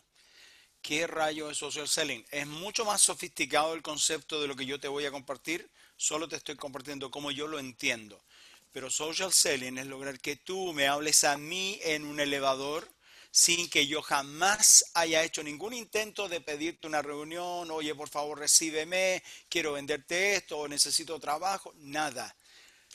[0.87, 2.25] ¿Qué rayo es social selling?
[2.31, 6.29] Es mucho más sofisticado el concepto de lo que yo te voy a compartir, solo
[6.29, 8.23] te estoy compartiendo como yo lo entiendo.
[8.71, 12.87] Pero social selling es lograr que tú me hables a mí en un elevador
[13.31, 18.39] sin que yo jamás haya hecho ningún intento de pedirte una reunión, oye, por favor,
[18.39, 22.33] recíbeme, quiero venderte esto, necesito trabajo, nada.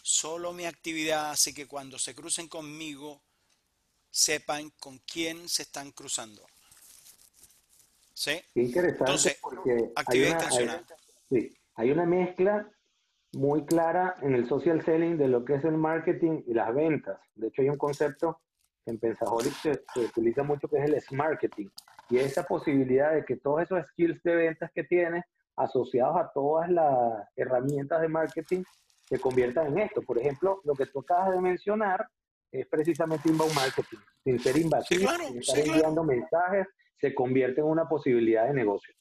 [0.01, 3.23] Solo mi actividad hace que cuando se crucen conmigo
[4.11, 6.52] sepan con quién se están cruzando.
[8.23, 8.41] ¿Sí?
[8.55, 10.87] interesante Entonces, porque actividad hay una, intencional.
[11.29, 12.71] sí, hay una mezcla
[13.33, 17.19] muy clara en el social selling de lo que es el marketing y las ventas.
[17.35, 18.41] De hecho, hay un concepto
[18.87, 21.69] en Pensaholic se, utiliza mucho que es el marketing
[22.11, 25.25] y esa posibilidad de que todos esos skills de ventas que tienes
[25.57, 28.63] asociados a todas las herramientas de marketing
[29.03, 30.03] se conviertan en esto.
[30.03, 32.07] Por ejemplo, lo que tú acabas de mencionar
[32.53, 33.99] es precisamente inbound marketing.
[34.23, 36.67] Sin ser invasivo, sin estar enviando mensajes,
[37.03, 38.95] se convierte en una posibilidad de negocio.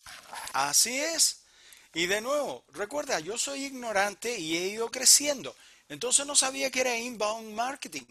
[0.54, 1.46] Así es.
[1.94, 5.56] Y de nuevo, recuerda, yo soy ignorante y he ido creciendo.
[5.88, 8.06] Entonces no sabía que era inbound marketing.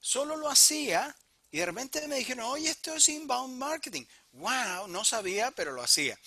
[0.00, 1.14] Solo lo hacía
[1.52, 4.04] y de repente me dijeron, oye, esto es inbound marketing.
[4.32, 6.18] Wow, no sabía, pero lo hacía.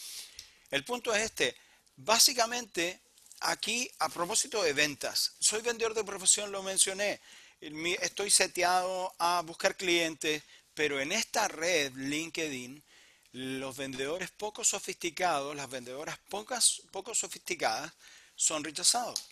[0.71, 1.55] El punto es este.
[1.97, 3.01] Básicamente,
[3.41, 7.19] aquí, a propósito de ventas, soy vendedor de profesión, lo mencioné.
[7.59, 10.43] Estoy seteado a buscar clientes,
[10.77, 12.83] pero en esta red, LinkedIn,
[13.31, 17.91] los vendedores poco sofisticados, las vendedoras pocas, poco sofisticadas,
[18.35, 19.25] son rechazados.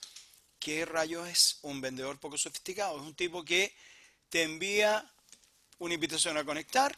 [0.58, 2.98] ¿Qué rayo es un vendedor poco sofisticado?
[2.98, 3.76] Es un tipo que
[4.28, 5.08] te envía
[5.78, 6.98] una invitación a conectar.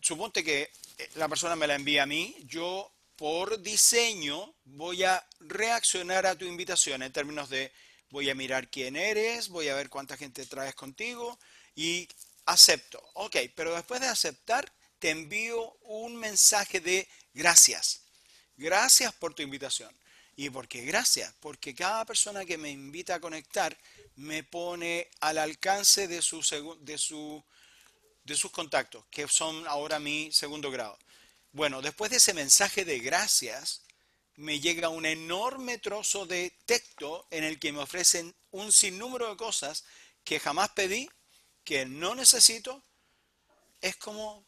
[0.00, 5.26] Suponte que eh, la persona me la envía a mí, yo por diseño voy a
[5.40, 7.72] reaccionar a tu invitación en términos de
[8.08, 11.36] voy a mirar quién eres, voy a ver cuánta gente traes contigo
[11.74, 12.08] y
[12.46, 13.02] acepto.
[13.14, 18.02] Ok, pero después de aceptar, te envío un mensaje de gracias.
[18.56, 19.94] Gracias por tu invitación.
[20.36, 21.32] ¿Y por qué gracias?
[21.40, 23.76] Porque cada persona que me invita a conectar
[24.16, 26.40] me pone al alcance de, su,
[26.80, 27.42] de, su,
[28.24, 30.98] de sus contactos, que son ahora mi segundo grado.
[31.52, 33.82] Bueno, después de ese mensaje de gracias,
[34.34, 39.36] me llega un enorme trozo de texto en el que me ofrecen un sinnúmero de
[39.36, 39.84] cosas
[40.22, 41.08] que jamás pedí,
[41.66, 42.82] que no necesito.
[43.80, 44.46] Es como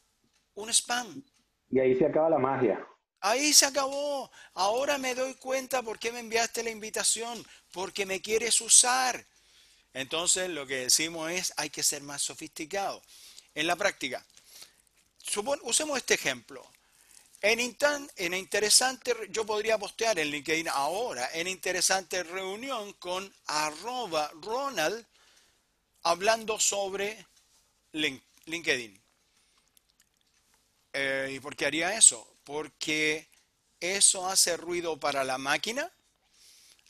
[0.54, 1.22] un spam.
[1.70, 2.86] Y ahí se acaba la magia.
[3.20, 4.30] Ahí se acabó.
[4.54, 7.44] Ahora me doy cuenta por qué me enviaste la invitación.
[7.72, 9.26] Porque me quieres usar.
[9.92, 13.02] Entonces lo que decimos es hay que ser más sofisticado.
[13.54, 14.24] En la práctica,
[15.62, 16.64] usemos este ejemplo.
[17.40, 17.58] En,
[18.16, 25.04] en interesante, yo podría postear en LinkedIn ahora, en interesante reunión con arroba Ronald
[26.02, 27.26] hablando sobre
[27.92, 29.00] LinkedIn.
[30.92, 32.26] Eh, ¿Y por qué haría eso?
[32.44, 33.28] Porque
[33.80, 35.92] eso hace ruido para la máquina,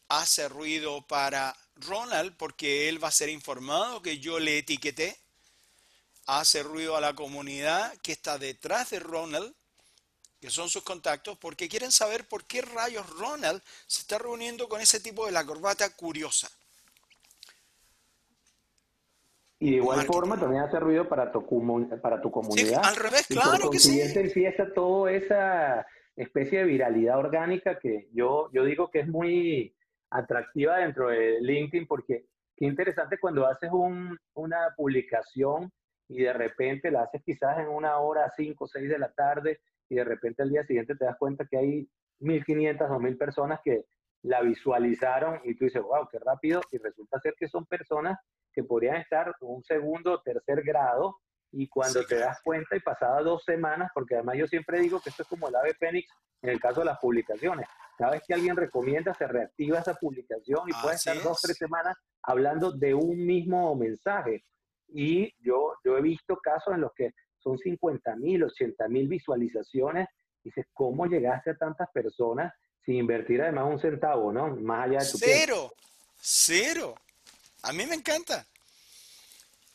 [0.08, 5.18] hace ruido para Ronald porque él va a ser informado que yo le etiqueté,
[6.26, 9.54] hace ruido a la comunidad que está detrás de Ronald,
[10.40, 14.80] que son sus contactos, porque quieren saber por qué rayos Ronald se está reuniendo con
[14.80, 16.50] ese tipo de la corbata curiosa.
[19.60, 21.44] Y de igual forma también hace ruido para tu,
[22.00, 22.80] para tu comunidad.
[22.84, 24.00] al revés, claro que sí.
[24.00, 29.74] empieza toda esa especie de viralidad orgánica que yo, yo digo que es muy
[30.10, 33.70] atractiva dentro de LinkedIn porque qué interesante cuando haces
[34.34, 35.70] una publicación
[36.08, 39.60] y de repente la haces quizás en una hora, 5 o 6 de la tarde
[39.88, 41.88] y de repente al día siguiente te das cuenta que hay
[42.20, 43.84] 1.500 o 1.000 personas que
[44.22, 48.18] la visualizaron y tú dices, wow, qué rápido, y resulta ser que son personas
[48.58, 51.16] que podrían estar un segundo o tercer grado
[51.52, 55.10] y cuando te das cuenta y pasadas dos semanas, porque además yo siempre digo que
[55.10, 56.10] esto es como el ave fénix
[56.42, 57.68] en el caso de las publicaciones.
[57.96, 61.96] Cada vez que alguien recomienda, se reactiva esa publicación y puede estar dos, tres semanas
[62.24, 64.42] hablando de un mismo mensaje.
[64.88, 70.08] Y yo, yo he visto casos en los que son 50 mil, 80 mil visualizaciones.
[70.42, 72.52] Y dices, ¿cómo llegaste a tantas personas
[72.84, 74.56] sin invertir además un centavo, ¿no?
[74.56, 75.72] Más allá de tu Cero,
[76.16, 76.94] cero.
[77.62, 78.46] A mí me encanta.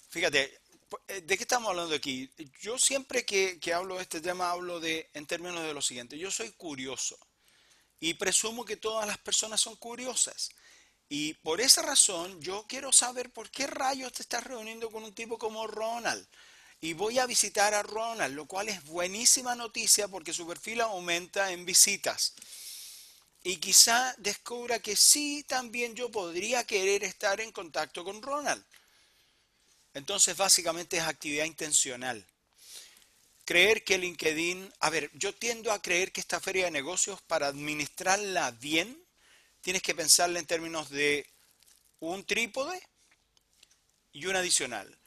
[0.09, 0.59] Fíjate,
[1.07, 2.29] eh, ¿de qué estamos hablando aquí?
[2.61, 6.17] Yo siempre que, que hablo de este tema hablo de, en términos de lo siguiente,
[6.17, 7.17] yo soy curioso
[7.99, 10.49] y presumo que todas las personas son curiosas.
[11.09, 15.13] Y por esa razón yo quiero saber por qué rayos te estás reuniendo con un
[15.13, 16.27] tipo como Ronald.
[16.81, 21.51] Y voy a visitar a Ronald, lo cual es buenísima noticia porque su perfil aumenta
[21.51, 22.33] en visitas.
[23.43, 28.63] Y quizá descubra que sí, también yo podría querer estar en contacto con Ronald.
[29.93, 32.25] Entonces, básicamente es actividad intencional.
[33.45, 37.47] Creer que LinkedIn, a ver, yo tiendo a creer que esta feria de negocios, para
[37.47, 38.97] administrarla bien,
[39.59, 41.27] tienes que pensarla en términos de
[41.99, 42.81] un trípode
[44.13, 44.97] y un adicional.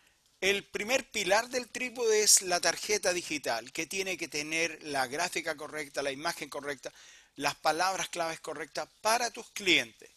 [0.43, 5.57] El primer pilar del trípode es la tarjeta digital, que tiene que tener la gráfica
[5.57, 6.93] correcta, la imagen correcta,
[7.37, 10.11] las palabras claves correctas para tus clientes.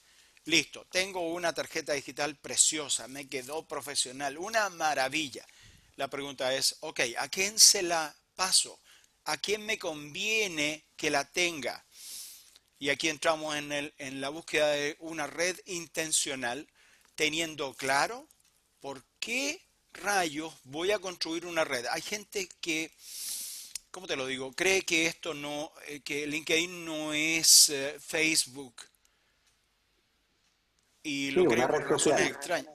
[0.46, 5.46] Listo, tengo una tarjeta digital preciosa, me quedó profesional, una maravilla.
[5.96, 8.80] La pregunta es, ok, ¿a quién se la paso?
[9.26, 11.86] ¿A quién me conviene que la tenga?
[12.80, 16.68] Y aquí entramos en, el, en la búsqueda de una red intencional,
[17.16, 18.28] teniendo claro
[18.80, 21.86] por qué rayos voy a construir una red.
[21.92, 22.92] Hay gente que,
[23.91, 24.52] ¿cómo te lo digo?
[24.54, 28.75] Cree que esto no, eh, que LinkedIn no es eh, Facebook
[31.04, 32.73] y lo creo por razones extrañas.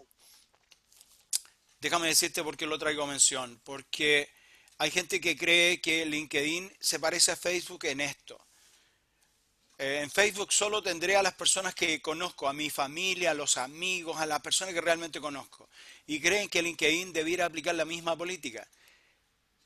[1.80, 3.60] Déjame decirte por qué lo traigo a mención.
[3.62, 4.30] Porque
[4.78, 8.42] hay gente que cree que LinkedIn se parece a Facebook en esto.
[9.76, 13.58] Eh, en Facebook solo tendré a las personas que conozco, a mi familia, a los
[13.58, 15.68] amigos, a las personas que realmente conozco.
[16.06, 18.66] Y creen que LinkedIn debiera aplicar la misma política.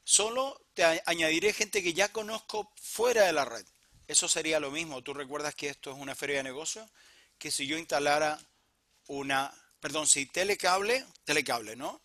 [0.02, 3.64] Solo te añadiré gente que ya conozco fuera de la red.
[4.07, 5.03] Eso sería lo mismo.
[5.03, 6.88] ¿Tú recuerdas que esto es una feria de negocios?
[7.37, 8.38] Que si yo instalara
[9.09, 12.01] una, perdón, si telecable, telecable, ¿no?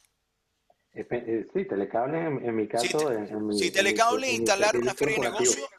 [0.92, 2.98] Eh, sí, telecable en, mi caso.
[3.52, 5.70] Si, telecable instalar una feria de negocio,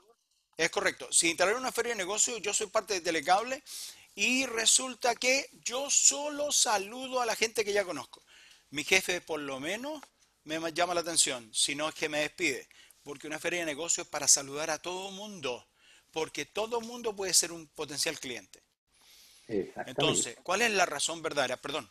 [0.57, 1.11] es correcto.
[1.11, 3.61] Si instalar una feria de negocio, yo soy parte de telecable
[4.15, 8.23] y resulta que yo solo saludo a la gente que ya conozco.
[8.71, 10.01] Mi jefe por lo menos
[10.45, 12.69] me llama la atención, si no es que me despide,
[13.05, 15.67] porque una feria de negocio es para saludar a todo mundo,
[16.13, 18.61] porque todo mundo puede ser un potencial cliente.
[19.47, 21.57] Entonces, ¿cuál es la razón verdadera?
[21.59, 21.89] Perdón.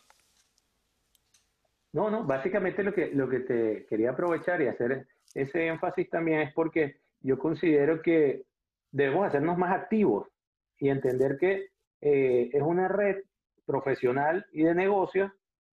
[1.92, 6.40] No, no, básicamente lo que, lo que te quería aprovechar y hacer ese énfasis también
[6.40, 8.46] es porque yo considero que
[8.90, 10.26] debemos hacernos más activos
[10.78, 11.68] y entender que
[12.00, 13.22] eh, es una red
[13.64, 15.30] profesional y de negocios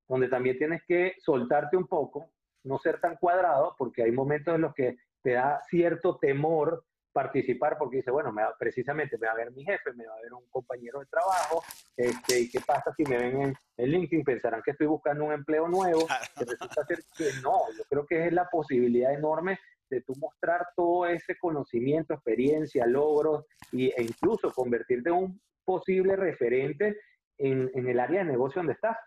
[0.07, 2.29] donde también tienes que soltarte un poco,
[2.63, 7.77] no ser tan cuadrado, porque hay momentos en los que te da cierto temor participar
[7.77, 10.33] porque dice, bueno, me precisamente me va a ver mi jefe, me va a ver
[10.33, 11.63] un compañero de trabajo,
[11.95, 15.33] este, y qué pasa si me ven en, en LinkedIn, pensarán que estoy buscando un
[15.33, 16.07] empleo nuevo,
[16.37, 20.67] que resulta ser que no, yo creo que es la posibilidad enorme de tú mostrar
[20.75, 27.01] todo ese conocimiento, experiencia, logros, y, e incluso convertirte en un posible referente
[27.37, 28.97] en, en el área de negocio donde estás.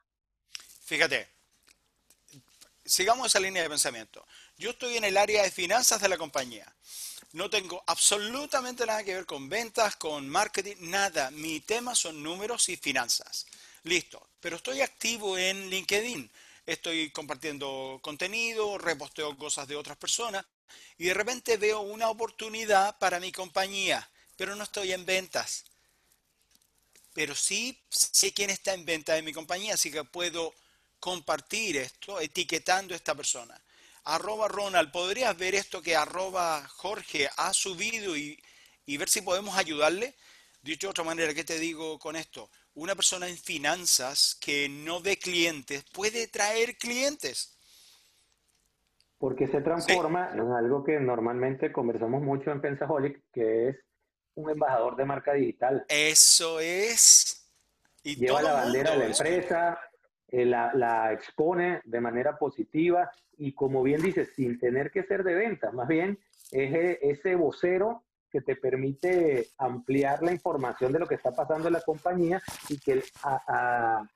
[0.83, 1.27] Fíjate,
[2.85, 4.27] sigamos esa línea de pensamiento.
[4.57, 6.73] Yo estoy en el área de finanzas de la compañía.
[7.33, 11.31] No tengo absolutamente nada que ver con ventas, con marketing, nada.
[11.33, 13.47] Mi tema son números y finanzas.
[13.83, 14.29] Listo.
[14.40, 16.31] Pero estoy activo en LinkedIn.
[16.67, 20.47] Estoy compartiendo contenido, reposteo cosas de otras personas
[20.97, 24.09] y de repente veo una oportunidad para mi compañía.
[24.37, 25.64] pero no estoy en ventas.
[27.12, 30.53] Pero sí sé quién está en venta de mi compañía, así que puedo
[30.99, 33.61] compartir esto etiquetando a esta persona.
[34.05, 38.38] Arroba Ronald, ¿podrías ver esto que arroba Jorge ha subido y,
[38.85, 40.14] y ver si podemos ayudarle?
[40.62, 42.51] Dicho de otra manera, ¿qué te digo con esto?
[42.75, 47.57] Una persona en finanzas que no ve clientes puede traer clientes.
[49.19, 53.77] Porque se transforma en algo que normalmente conversamos mucho en Pensaholic, que es
[54.35, 55.85] un embajador de marca digital.
[55.88, 57.49] Eso es.
[58.03, 59.79] Y Lleva la bandera de la empresa,
[60.37, 65.33] eh, la, expone de manera positiva y como bien dices, sin tener que ser de
[65.33, 66.18] venta, más bien
[66.51, 71.68] es e, ese vocero que te permite ampliar la información de lo que está pasando
[71.68, 73.01] en la compañía y que,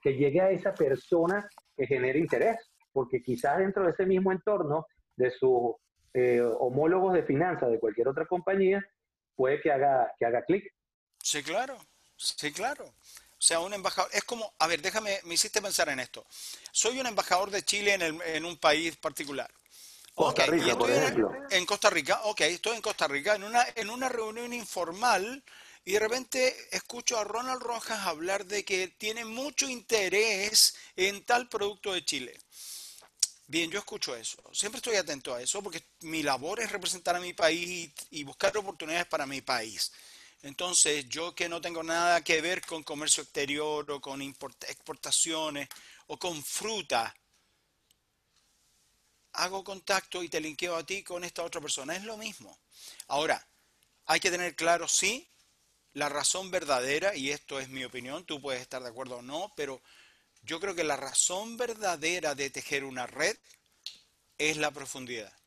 [0.02, 2.57] que llegue a esa persona que genere interés,
[2.92, 5.76] porque quizás dentro de ese mismo entorno de sus
[6.14, 8.85] eh, homólogos de finanzas de cualquier otra compañía,
[9.37, 10.64] puede que haga, que haga clic.
[11.22, 11.76] Sí, claro,
[12.16, 12.87] sí, claro.
[13.38, 16.27] O sea, un embajador, es como, a ver, déjame, me hiciste pensar en esto.
[16.72, 19.48] Soy un embajador de Chile en, en un país particular.
[20.18, 21.31] Costa Rica, por ejemplo.
[21.51, 25.44] En, Costa Rica, ok, estoy en Costa Rica, en una, en una reunión informal
[25.85, 31.48] y de repente escucho a Ronald Rojas hablar de que tiene mucho interés en tal
[31.48, 32.37] producto de Chile.
[33.46, 34.42] Bien, yo escucho eso.
[34.53, 38.55] Siempre estoy atento a eso porque mi labor es representar a mi país y buscar
[38.57, 39.92] oportunidades para mi país.
[40.42, 45.68] Entonces, yo que no tengo nada que ver con comercio exterior o con exportaciones
[46.07, 47.14] o con fruta,
[49.33, 51.96] hago contacto y te linkeo a ti con esta otra persona.
[51.96, 52.59] Es lo mismo.
[53.09, 53.44] Ahora,
[54.07, 55.29] hay que tener claro, sí,
[55.92, 59.53] la razón verdadera, y esto es mi opinión, tú puedes estar de acuerdo o no,
[59.57, 59.83] pero
[60.42, 63.37] yo creo que la razón verdadera de tejer una red
[64.38, 65.38] es la profundidad.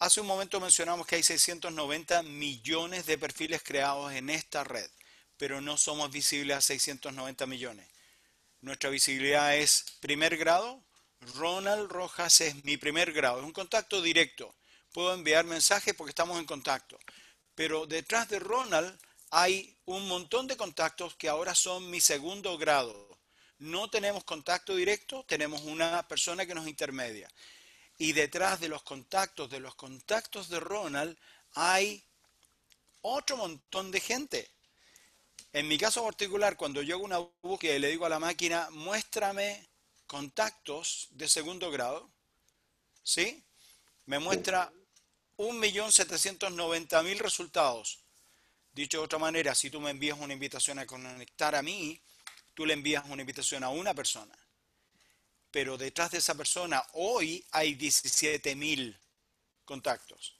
[0.00, 4.88] Hace un momento mencionamos que hay 690 millones de perfiles creados en esta red,
[5.36, 7.88] pero no somos visibles a 690 millones.
[8.60, 10.84] Nuestra visibilidad es primer grado.
[11.34, 14.54] Ronald Rojas es mi primer grado, es un contacto directo.
[14.92, 16.96] Puedo enviar mensajes porque estamos en contacto.
[17.56, 18.96] Pero detrás de Ronald
[19.32, 23.18] hay un montón de contactos que ahora son mi segundo grado.
[23.58, 27.28] No tenemos contacto directo, tenemos una persona que nos intermedia.
[27.98, 31.18] Y detrás de los contactos, de los contactos de Ronald,
[31.54, 32.04] hay
[33.02, 34.48] otro montón de gente.
[35.52, 38.68] En mi caso particular, cuando yo hago una búsqueda y le digo a la máquina,
[38.70, 39.68] muéstrame
[40.06, 42.08] contactos de segundo grado,
[43.02, 43.42] ¿sí?
[44.06, 44.72] Me muestra
[45.36, 47.98] 1.790.000 resultados.
[48.72, 52.00] Dicho de otra manera, si tú me envías una invitación a conectar a mí,
[52.54, 54.38] tú le envías una invitación a una persona
[55.50, 58.98] pero detrás de esa persona hoy hay 17.000
[59.64, 60.38] contactos.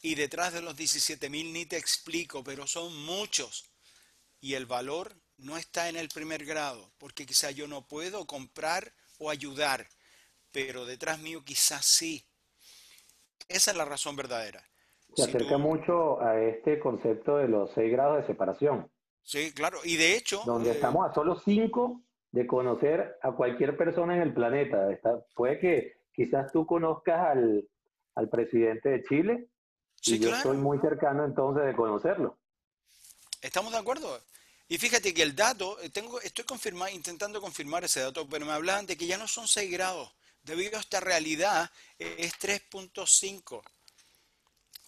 [0.00, 3.70] Y detrás de los 17.000 ni te explico, pero son muchos.
[4.40, 8.92] Y el valor no está en el primer grado, porque quizá yo no puedo comprar
[9.18, 9.86] o ayudar,
[10.50, 12.24] pero detrás mío quizás sí.
[13.48, 14.64] Esa es la razón verdadera.
[15.14, 18.90] Se acerca mucho a este concepto de los seis grados de separación.
[19.22, 19.78] Sí, claro.
[19.84, 20.42] Y de hecho...
[20.44, 24.88] Donde eh, estamos a solo cinco de conocer a cualquier persona en el planeta.
[25.34, 27.36] puede que quizás tú conozcas
[28.14, 29.48] al, presidente de Chile
[30.04, 32.38] y yo estoy muy cercano entonces de conocerlo.
[33.40, 34.20] Estamos de acuerdo.
[34.68, 36.44] Y fíjate que el dato, eh, tengo, estoy
[36.94, 40.14] intentando confirmar ese dato, pero me hablan de que ya no son 6 grados.
[40.42, 43.62] Debido a esta realidad, eh, es 3.5.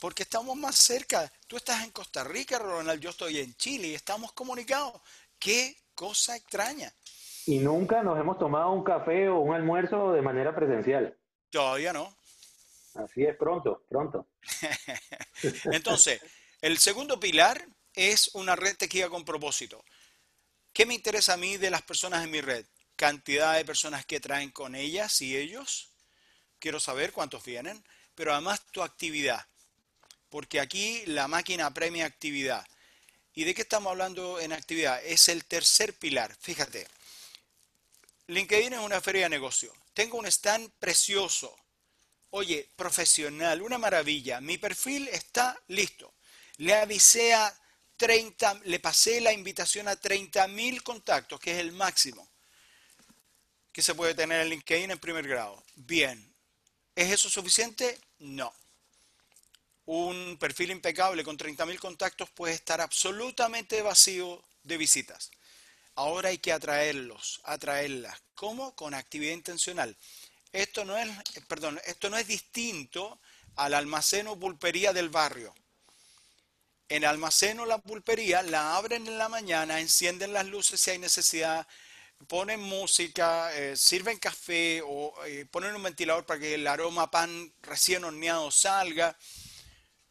[0.00, 1.30] Porque estamos más cerca.
[1.46, 5.00] Tú estás en Costa Rica, Ronald, yo estoy en Chile y estamos comunicados.
[5.38, 6.92] Qué cosa extraña.
[7.46, 11.16] Y nunca nos hemos tomado un café o un almuerzo de manera presencial.
[11.50, 12.16] Todavía no.
[12.94, 14.28] Así es, pronto, pronto.
[15.64, 16.20] Entonces,
[16.60, 19.84] el segundo pilar es una red tejida con propósito.
[20.72, 22.66] ¿Qué me interesa a mí de las personas en mi red?
[22.96, 25.92] Cantidad de personas que traen con ellas y ellos.
[26.58, 29.46] Quiero saber cuántos vienen, pero además tu actividad.
[30.28, 32.66] Porque aquí la máquina premia actividad.
[33.34, 35.04] ¿Y de qué estamos hablando en actividad?
[35.04, 36.36] Es el tercer pilar.
[36.40, 36.86] Fíjate,
[38.26, 39.72] LinkedIn es una feria de negocio.
[39.92, 41.54] Tengo un stand precioso.
[42.30, 44.40] Oye, profesional, una maravilla.
[44.40, 46.14] Mi perfil está listo.
[46.56, 47.54] Le avisé a
[47.96, 52.28] 30, le pasé la invitación a 30 mil contactos, que es el máximo
[53.74, 55.62] que se puede tener en LinkedIn en primer grado.
[55.74, 56.32] Bien.
[56.94, 57.98] ¿Es eso suficiente?
[58.20, 58.54] No.
[59.86, 65.32] Un perfil impecable con 30 mil contactos puede estar absolutamente vacío de visitas.
[65.96, 68.22] Ahora hay que atraerlos, atraerlas.
[68.34, 68.74] ¿Cómo?
[68.74, 69.96] Con actividad intencional.
[70.52, 71.08] Esto no es,
[71.48, 73.20] perdón, esto no es distinto
[73.56, 75.54] al almacén o pulpería del barrio.
[76.88, 80.98] en almacén o la pulpería, la abren en la mañana, encienden las luces si hay
[80.98, 81.66] necesidad,
[82.28, 87.52] ponen música, eh, sirven café o eh, ponen un ventilador para que el aroma pan
[87.62, 89.16] recién horneado salga.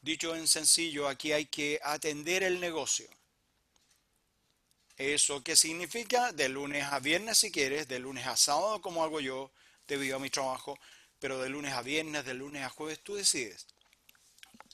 [0.02, 3.08] Dicho en sencillo, aquí hay que atender el negocio.
[4.98, 6.32] ¿Eso qué significa?
[6.32, 9.52] De lunes a viernes si quieres, de lunes a sábado como hago yo
[9.88, 10.78] debido a mi trabajo,
[11.20, 13.68] pero de lunes a viernes, de lunes a jueves tú decides.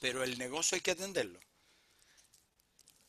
[0.00, 1.40] Pero el negocio hay que atenderlo.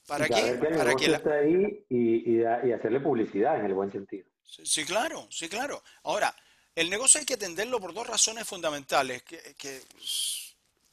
[0.08, 0.60] ¿Para qué?
[0.78, 1.18] Para que la...
[1.18, 4.26] está ahí y, hacerle publicidad en el buen sentido.
[4.44, 5.84] Sí, claro, sí, claro.
[6.04, 6.36] Ahora,
[6.76, 9.82] el negocio hay que atenderlo por dos razones fundamentales que, que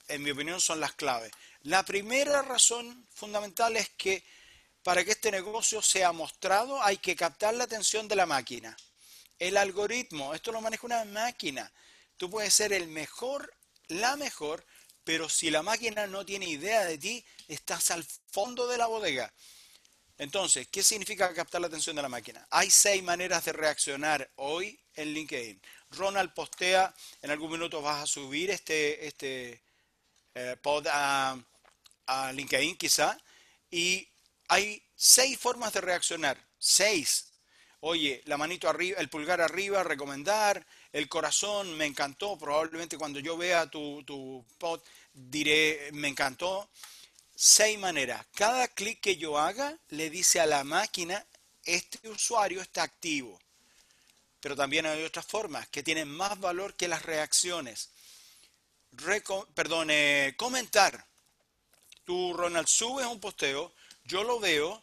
[0.08, 1.32] en mi opinión son las claves.
[1.62, 4.22] La primera razón fundamental es que
[4.88, 8.74] para que este negocio sea mostrado hay que captar la atención de la máquina.
[9.38, 11.70] El algoritmo, esto lo maneja una máquina.
[12.16, 13.52] Tú puedes ser el mejor,
[13.88, 14.64] la mejor,
[15.04, 19.30] pero si la máquina no tiene idea de ti, estás al fondo de la bodega.
[20.16, 22.46] Entonces, ¿qué significa captar la atención de la máquina?
[22.48, 25.60] Hay seis maneras de reaccionar hoy en LinkedIn.
[25.90, 29.62] Ronald postea, en algún minuto vas a subir este, este
[30.34, 31.38] eh, pod a,
[32.06, 33.18] a LinkedIn quizá,
[33.70, 34.08] y
[34.48, 36.38] hay seis formas de reaccionar.
[36.58, 37.28] Seis.
[37.80, 42.36] Oye, la manito arriba, el pulgar arriba, recomendar, el corazón, me encantó.
[42.36, 44.80] Probablemente cuando yo vea tu, tu pod
[45.12, 46.68] diré, me encantó.
[47.36, 48.26] Seis maneras.
[48.34, 51.24] Cada clic que yo haga le dice a la máquina,
[51.64, 53.38] este usuario está activo.
[54.40, 57.90] Pero también hay otras formas que tienen más valor que las reacciones.
[59.54, 61.06] perdone, comentar.
[62.04, 63.72] Tú, Ronald, subes un posteo,
[64.08, 64.82] yo lo veo,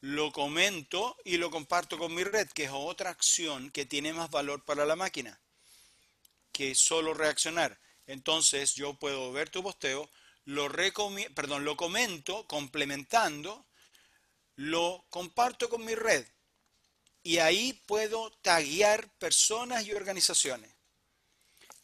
[0.00, 4.30] lo comento y lo comparto con mi red, que es otra acción que tiene más
[4.30, 5.40] valor para la máquina
[6.52, 7.78] que solo reaccionar.
[8.06, 10.08] Entonces yo puedo ver tu posteo,
[10.44, 10.70] lo,
[11.34, 13.66] perdón, lo comento complementando,
[14.56, 16.26] lo comparto con mi red
[17.22, 20.70] y ahí puedo taguear personas y organizaciones.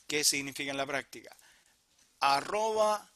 [0.06, 1.36] ¿Qué significa en la práctica?
[2.20, 3.11] Arroba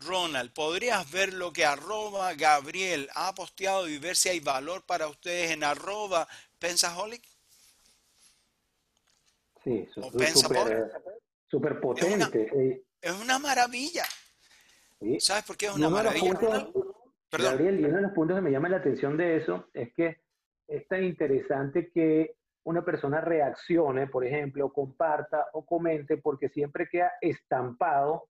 [0.00, 5.08] Ronald, ¿podrías ver lo que arroba Gabriel ha posteado y ver si hay valor para
[5.08, 6.28] ustedes en arroba
[6.58, 7.22] Pensaholic?
[9.64, 9.88] Sí,
[11.50, 12.84] súper potente.
[13.00, 14.04] Es una, maravilla.
[15.18, 16.34] ¿Sabes por qué es una maravilla?
[17.30, 20.20] Gabriel, y uno de los puntos que me llama la atención de eso es que
[20.66, 27.12] es tan interesante que una persona reaccione, por ejemplo, comparta o comente, porque siempre queda
[27.20, 28.28] estampado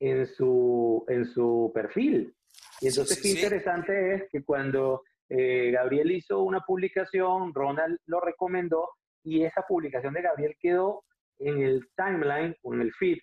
[0.00, 2.34] en su, en su perfil.
[2.80, 8.90] Y entonces qué interesante es que cuando eh, Gabriel hizo una publicación, Ronald lo recomendó
[9.24, 11.04] y esa publicación de Gabriel quedó
[11.38, 13.18] en el timeline o en el feed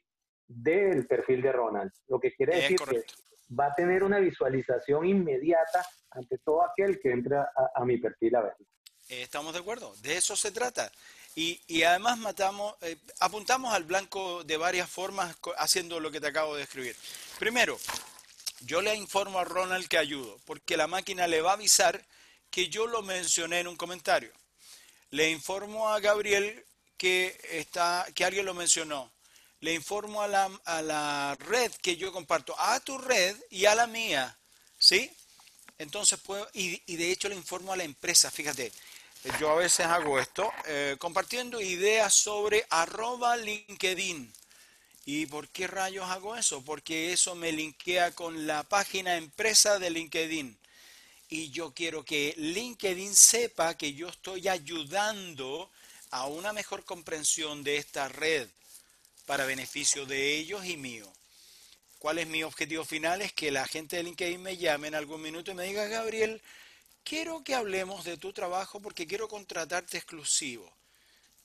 [0.48, 1.92] del perfil de Ronald.
[2.08, 3.04] Lo que quiere decir que
[3.58, 8.42] va a tener una visualización inmediata ante todo aquel que entra a, mi perfil a
[8.42, 8.66] verlo.
[9.08, 10.92] Estamos de acuerdo, de eso se trata.
[11.38, 16.56] Y, además matamos, eh, apuntamos al blanco de varias formas haciendo lo que te acabo
[16.56, 16.96] de escribir.
[17.38, 17.78] Primero,
[18.62, 22.06] yo le informo a Ronald que ayudo, porque la máquina le va a avisar
[22.50, 24.32] que yo lo mencioné en un comentario.
[25.12, 26.66] Le informo a Gabriel
[26.96, 29.12] que, está, que alguien lo mencionó.
[29.60, 33.76] Le informo a la, a la red que yo comparto, a tu red y a
[33.76, 34.38] la mía.
[34.78, 35.12] ¿Sí?
[35.78, 38.72] Entonces puedo, y, y de hecho le informo a la empresa, fíjate,
[39.40, 44.32] yo a veces hago esto, eh, compartiendo ideas sobre arroba LinkedIn.
[45.06, 46.64] ¿Y por qué rayos hago eso?
[46.64, 50.58] Porque eso me linkea con la página empresa de LinkedIn.
[51.30, 55.70] Y yo quiero que LinkedIn sepa que yo estoy ayudando
[56.12, 58.48] a una mejor comprensión de esta red
[59.26, 61.12] para beneficio de ellos y mío.
[62.00, 63.22] ¿Cuál es mi objetivo final?
[63.22, 66.42] Es que la gente de LinkedIn me llame en algún minuto y me diga, Gabriel,
[67.06, 70.70] quiero que hablemos de tu trabajo porque quiero contratarte exclusivo.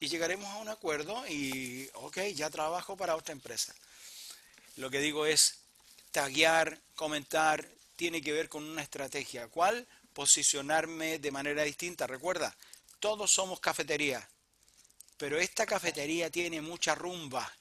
[0.01, 3.75] Y llegaremos a un acuerdo y, ok, ya trabajo para otra empresa.
[4.77, 5.61] Lo que digo es,
[6.11, 7.65] taguear, comentar,
[7.97, 9.49] tiene que ver con una estrategia.
[9.49, 9.87] ¿Cuál?
[10.15, 12.07] Posicionarme de manera distinta.
[12.07, 12.57] Recuerda,
[12.99, 14.27] todos somos cafetería,
[15.19, 17.53] pero esta cafetería tiene mucha rumba,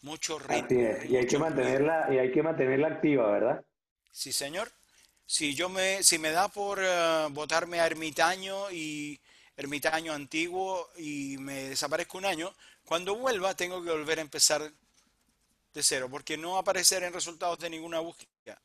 [0.00, 0.80] mucho ritmo.
[1.06, 3.64] Y hay que mantenerla, y hay que mantenerla activa, ¿verdad?
[4.10, 4.72] Sí, señor
[5.30, 9.20] si yo me, si me da por uh, botarme a ermitaño y
[9.56, 12.52] ermitaño antiguo y me desaparezco un año,
[12.84, 14.60] cuando vuelva tengo que volver a empezar
[15.72, 18.60] de cero, porque no aparecer en resultados de ninguna búsqueda.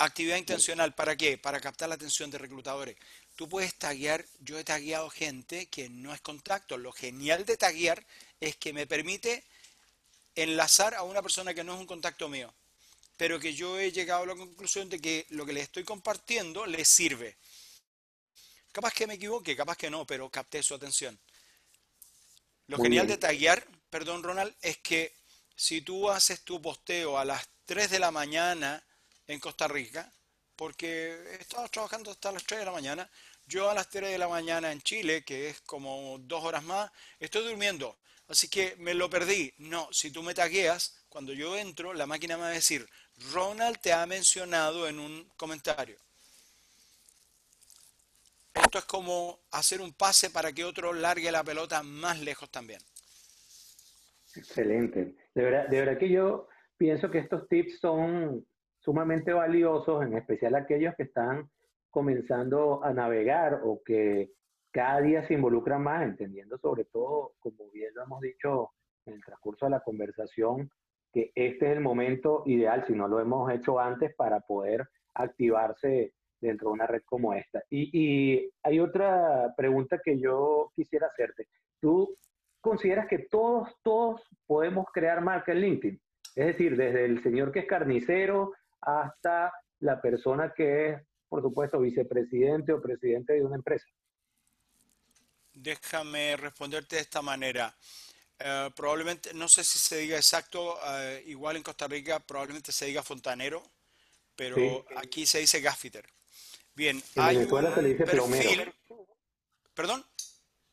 [0.00, 1.38] Actividad intencional, ¿para qué?
[1.38, 2.98] Para captar la atención de reclutadores.
[3.34, 6.76] Tú puedes taguear, yo he tagueado gente que no es contacto.
[6.76, 8.04] Lo genial de taguear
[8.38, 9.44] es que me permite
[10.34, 12.52] enlazar a una persona que no es un contacto mío
[13.18, 16.64] pero que yo he llegado a la conclusión de que lo que les estoy compartiendo
[16.64, 17.36] les sirve.
[18.70, 21.18] Capaz que me equivoque, capaz que no, pero capté su atención.
[22.68, 25.16] Lo genial de taguear, perdón Ronald, es que
[25.56, 28.80] si tú haces tu posteo a las 3 de la mañana
[29.26, 30.12] en Costa Rica,
[30.54, 33.10] porque estamos trabajando hasta las 3 de la mañana,
[33.46, 36.88] yo a las 3 de la mañana en Chile, que es como dos horas más,
[37.18, 37.98] estoy durmiendo.
[38.28, 39.52] Así que me lo perdí.
[39.56, 42.88] No, si tú me tagueas, cuando yo entro, la máquina me va a decir,
[43.32, 45.96] Ronald te ha mencionado en un comentario.
[48.54, 52.80] Esto es como hacer un pase para que otro largue la pelota más lejos también.
[54.34, 55.16] Excelente.
[55.34, 58.44] De verdad, que yo pienso que estos tips son
[58.80, 61.50] sumamente valiosos, en especial aquellos que están
[61.90, 64.32] comenzando a navegar o que
[64.70, 68.70] cada día se involucran más, entendiendo sobre todo, como bien lo hemos dicho
[69.06, 70.70] en el transcurso de la conversación,
[71.12, 76.12] que este es el momento ideal, si no lo hemos hecho antes, para poder activarse
[76.40, 77.62] dentro de una red como esta.
[77.70, 81.48] Y, hay otra pregunta que yo quisiera hacerte.
[81.80, 82.16] ¿Tú
[82.60, 86.00] consideras que todos, todos podemos crear marca en LinkedIn?
[86.36, 91.80] Es decir, desde el señor que es carnicero hasta la persona que es, por supuesto,
[91.80, 93.86] vicepresidente o presidente de una empresa.
[95.52, 97.74] Déjame responderte de esta manera.
[98.38, 102.86] Eh, probablemente, no sé si se diga exacto, eh, igual en Costa Rica probablemente se
[102.86, 103.62] diga fontanero,
[104.36, 106.08] pero aquí se dice gaffiter.
[106.74, 108.72] Bien, en Venezuela se le dice plomero.
[109.74, 110.04] ¿Perdón?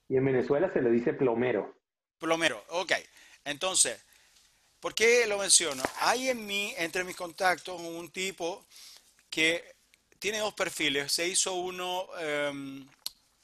[0.08, 1.76] Y en Venezuela se le dice plomero.
[2.20, 2.94] Plomero, ok.
[3.44, 4.04] Entonces,
[4.80, 5.82] ¿por qué lo menciono?
[6.02, 8.66] Hay en mí, entre mis contactos, un tipo
[9.30, 9.76] que
[10.20, 11.12] tiene dos perfiles.
[11.12, 12.88] Se hizo uno em,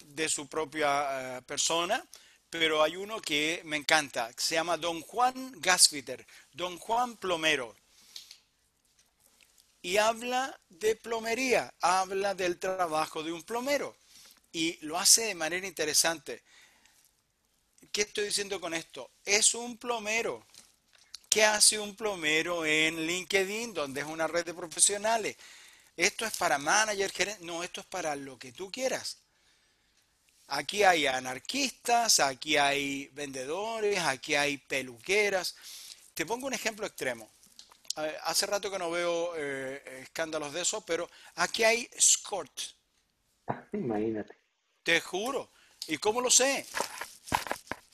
[0.05, 2.03] de su propia eh, persona,
[2.51, 7.73] pero hay uno que me encanta, se llama Don Juan Gasfitter, Don Juan Plomero
[9.81, 13.95] y habla de plomería, habla del trabajo de un plomero
[14.51, 16.43] y lo hace de manera interesante.
[17.91, 19.09] ¿Qué estoy diciendo con esto?
[19.25, 20.45] Es un plomero.
[21.29, 25.37] ¿Qué hace un plomero en LinkedIn, donde es una red de profesionales?
[25.95, 27.37] Esto es para manager.
[27.39, 29.20] No, esto es para lo que tú quieras.
[30.53, 35.55] Aquí hay anarquistas, aquí hay vendedores, aquí hay peluqueras.
[36.13, 37.29] Te pongo un ejemplo extremo
[38.23, 42.51] hace rato que no veo eh, escándalos de eso, pero aquí hay escort.
[43.73, 44.35] Imagínate.
[44.83, 45.51] Te juro.
[45.87, 46.65] ¿Y cómo lo sé?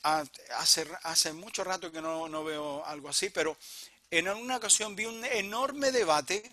[0.04, 0.24] Ah,
[0.56, 3.56] hace, hace mucho rato que no, no veo algo así, pero
[4.10, 6.50] en una ocasión vi un enorme debate,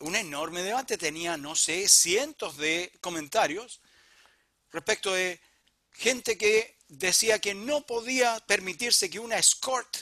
[0.00, 3.80] un enorme debate, tenía, no sé, cientos de comentarios
[4.72, 5.40] respecto de
[5.92, 9.96] gente que decía que no podía permitirse que una escort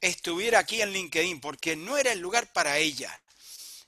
[0.00, 3.20] estuviera aquí en LinkedIn porque no era el lugar para ella.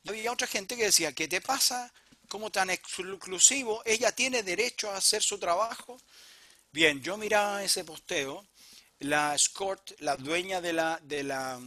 [0.09, 1.93] Había otra gente que decía, ¿qué te pasa?
[2.29, 3.83] ¿Cómo tan exclusivo?
[3.85, 6.01] ¿Ella tiene derecho a hacer su trabajo?
[6.73, 8.47] Bien, yo miraba ese posteo,
[9.01, 11.61] la escort, la dueña de la, de la,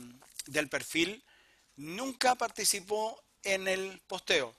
[0.46, 1.24] del perfil,
[1.76, 4.56] nunca participó en el posteo.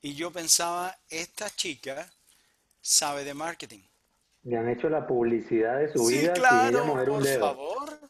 [0.00, 2.10] Y yo pensaba, esta chica
[2.88, 3.80] sabe de marketing.
[4.44, 8.00] Le han hecho la publicidad de su sí, vida claro, por favor.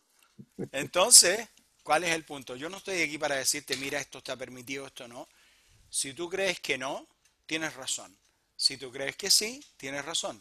[0.70, 1.48] Entonces,
[1.82, 2.54] ¿cuál es el punto?
[2.54, 5.26] Yo no estoy aquí para decirte, mira, esto está permitido, esto no.
[5.90, 7.06] Si tú crees que no,
[7.46, 8.14] tienes razón.
[8.54, 10.40] Si tú crees que sí, tienes razón.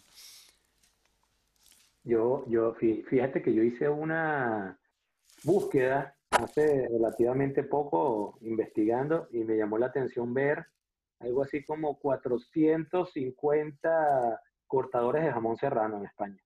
[2.04, 4.78] Yo, yo, fíjate que yo hice una
[5.44, 10.68] búsqueda hace relativamente poco investigando y me llamó la atención ver
[11.20, 16.42] algo así como 450 cortadores de jamón serrano en España.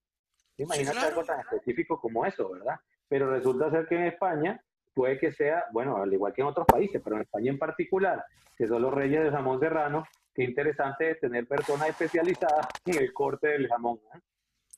[0.57, 2.77] Imagínate algo tan específico como eso, ¿verdad?
[3.11, 4.63] pero resulta ser que en España
[4.93, 8.23] puede que sea, bueno, al igual que en otros países, pero en España en particular,
[8.55, 13.11] que son los reyes del jamón serrano, qué interesante es tener personas especializadas en el
[13.11, 13.99] corte del jamón.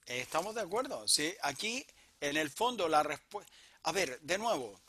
[0.07, 1.31] Estamos de acuerdo, sí.
[1.43, 1.85] Aquí,
[2.19, 3.53] en el fondo, la respuesta...
[3.83, 4.79] A ver, de nuevo,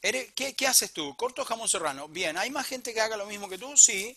[0.00, 1.14] ¿qué, ¿qué haces tú?
[1.16, 2.08] ¿Corto jamón serrano?
[2.08, 3.76] Bien, ¿hay más gente que haga lo mismo que tú?
[3.76, 4.16] Sí,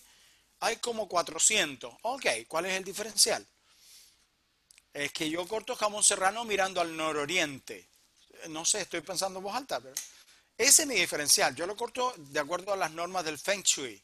[0.60, 1.94] hay como 400.
[2.04, 3.46] Ok, ¿cuál es el diferencial?
[4.94, 7.88] es que yo corto jamón serrano mirando al nororiente.
[8.50, 9.96] No sé, estoy pensando en voz alta, pero
[10.58, 11.56] ese es mi diferencial.
[11.56, 14.02] Yo lo corto de acuerdo a las normas del Feng Shui.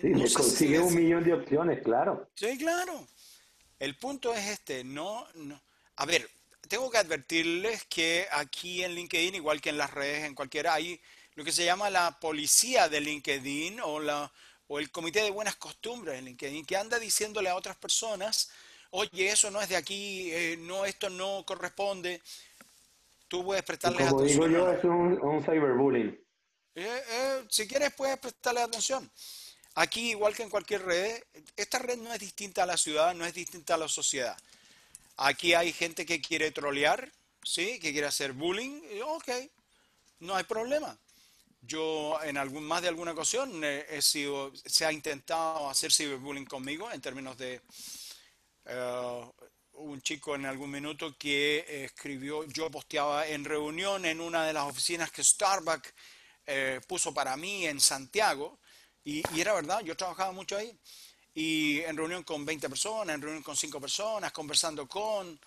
[0.00, 2.28] Sí, no consigue un millón de opciones, claro.
[2.34, 3.06] Sí, claro.
[3.78, 5.60] El punto es este, no, no.
[5.96, 6.28] A ver,
[6.68, 11.00] tengo que advertirles que aquí en LinkedIn, igual que en las redes, en cualquiera, hay
[11.34, 14.32] lo que se llama la policía de LinkedIn o, la,
[14.68, 18.50] o el comité de buenas costumbres en LinkedIn, que anda diciéndole a otras personas
[18.92, 22.20] oye, eso no es de aquí, eh, no, esto no corresponde.
[23.28, 24.52] tú puedes prestarle Como atención.
[24.52, 26.08] digo yo, es un, un cyberbullying.
[26.74, 29.10] Eh, eh, si quieres, puedes prestarle atención.
[29.74, 31.22] Aquí, igual que en cualquier red,
[31.56, 34.36] esta red no es distinta a la ciudad, no es distinta a la sociedad.
[35.16, 37.12] Aquí hay gente que quiere trolear,
[37.44, 37.78] ¿sí?
[37.78, 38.80] Que quiere hacer bullying.
[39.04, 39.30] ok,
[40.20, 40.98] no hay problema.
[41.60, 46.44] Yo en algún, más de alguna ocasión eh, he sido, se ha intentado hacer cyberbullying
[46.44, 47.60] conmigo en términos de
[48.64, 49.32] eh,
[49.74, 54.68] un chico en algún minuto que escribió, yo posteaba en reunión en una de las
[54.68, 55.94] oficinas que Starbucks
[56.46, 58.58] eh, puso para mí en Santiago,
[59.04, 60.76] y, y era verdad, yo trabajaba mucho ahí,
[61.34, 65.38] y en reunión con 20 personas, en reunión con 5 personas, conversando con,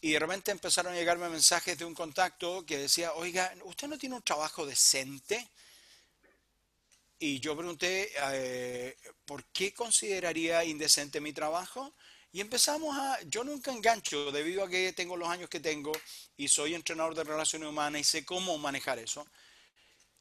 [0.00, 3.98] y de repente empezaron a llegarme mensajes de un contacto que decía, oiga, ¿usted no
[3.98, 5.48] tiene un trabajo decente?
[7.18, 11.94] Y yo pregunté, eh, ¿por qué consideraría indecente mi trabajo?
[12.32, 15.92] Y empezamos a, yo nunca engancho debido a que tengo los años que tengo
[16.36, 19.26] y soy entrenador de relaciones humanas y sé cómo manejar eso,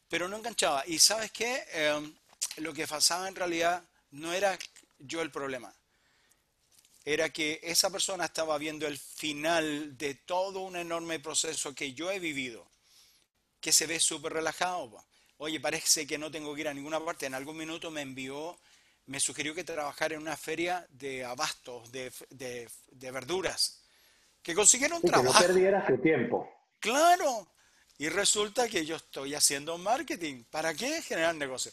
[0.07, 0.83] pero no enganchaba.
[0.87, 2.13] Y sabes qué, Eh,
[2.57, 4.57] lo que pasaba en realidad no era
[4.99, 5.73] yo el problema,
[7.03, 12.09] era que esa persona estaba viendo el final de todo un enorme proceso que yo
[12.09, 12.67] he vivido,
[13.61, 15.03] que se ve súper relajado.
[15.37, 17.25] Oye, parece que no tengo que ir a ninguna parte.
[17.27, 18.57] En algún minuto me envió,
[19.07, 23.81] me sugirió que trabajara en una feria de abastos, de, de- de verduras,
[24.41, 25.39] que consiguieron Y que no trabajo.
[25.39, 26.49] perdieras tu tiempo.
[26.79, 27.47] Claro.
[27.97, 30.43] Y resulta que yo estoy haciendo marketing.
[30.49, 31.71] ¿Para qué generar negocio?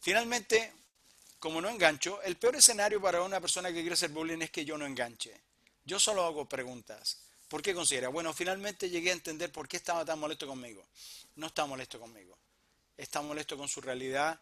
[0.00, 0.72] Finalmente,
[1.40, 4.64] como no engancho, el peor escenario para una persona que quiere hacer bullying es que
[4.66, 5.34] yo no enganche.
[5.84, 7.22] Yo solo hago preguntas.
[7.48, 8.10] ¿Por qué considera?
[8.10, 10.86] Bueno, finalmente llegué a entender por qué estaba tan molesto conmigo.
[11.36, 12.36] No está molesto conmigo.
[12.96, 14.38] Está molesto con su realidad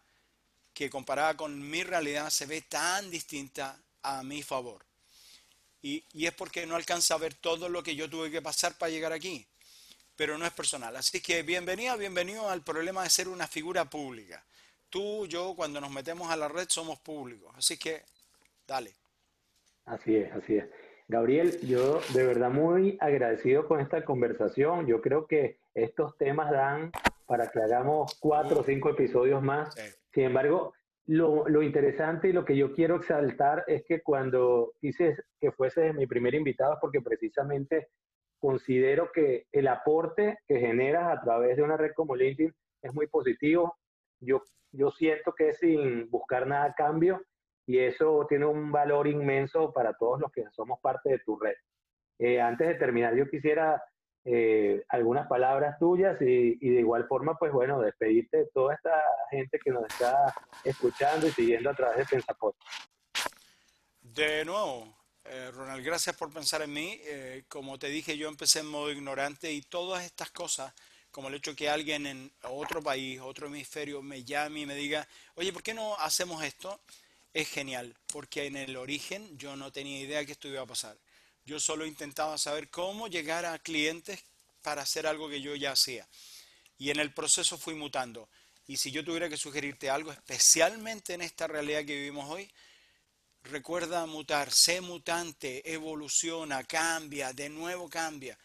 [0.73, 4.85] que comparada con mi realidad se ve tan distinta a mi favor.
[5.81, 8.77] Y, y es porque no alcanza a ver todo lo que yo tuve que pasar
[8.77, 9.47] para llegar aquí.
[10.17, 10.95] Pero no es personal.
[10.97, 14.43] Así que bienvenida, bienvenido al problema de ser una figura pública.
[14.89, 17.53] Tú, yo, cuando nos metemos a la red somos públicos.
[17.55, 18.03] Así que,
[18.67, 18.91] dale.
[19.85, 20.65] Así es, así es.
[21.07, 24.85] Gabriel, yo de verdad muy agradecido con esta conversación.
[24.85, 26.91] Yo creo que estos temas dan
[27.25, 29.73] para que hagamos cuatro o cinco episodios más.
[29.73, 29.81] Sí.
[30.13, 30.73] Sin embargo,
[31.07, 35.93] lo, lo interesante y lo que yo quiero exaltar es que cuando quise que fuese
[35.93, 37.89] mi primer invitado, es porque precisamente
[38.39, 43.07] considero que el aporte que generas a través de una red como LinkedIn es muy
[43.07, 43.77] positivo.
[44.19, 47.21] Yo, yo siento que es sin buscar nada cambio
[47.65, 51.53] y eso tiene un valor inmenso para todos los que somos parte de tu red.
[52.17, 53.81] Eh, antes de terminar, yo quisiera
[54.25, 59.59] eh, algunas palabras tuyas y, de igual forma, pues bueno, despedirte de toda esta gente
[59.63, 62.55] que nos está escuchando y siguiendo a través de Pensapod.
[64.01, 66.99] De nuevo, eh, Ronald, gracias por pensar en mí.
[67.47, 70.73] Como te dije, yo empecé en modo ignorante y todas estas cosas,
[71.11, 75.07] como el hecho que alguien en otro país, otro hemisferio, me llame y me diga,
[75.35, 76.79] oye, ¿por qué no hacemos esto?
[77.33, 80.97] Es genial, porque en el origen yo no tenía idea que esto iba a pasar.
[81.45, 84.23] Yo solo intentaba saber cómo llegar a clientes
[84.61, 86.07] para hacer algo que yo ya hacía.
[86.77, 88.29] Y en el proceso fui mutando.
[88.67, 92.49] Y si yo tuviera que sugerirte algo, especialmente en esta realidad que vivimos hoy,
[93.43, 98.37] recuerda mutar, sé mutante, evoluciona, cambia, de nuevo cambia.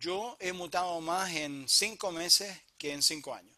[0.00, 3.54] Yo he mutado más en cinco meses que en cinco años.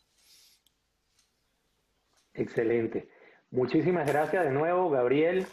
[2.34, 3.09] Excelente.
[3.53, 5.47] Muchísimas gracias de nuevo, Gabriel.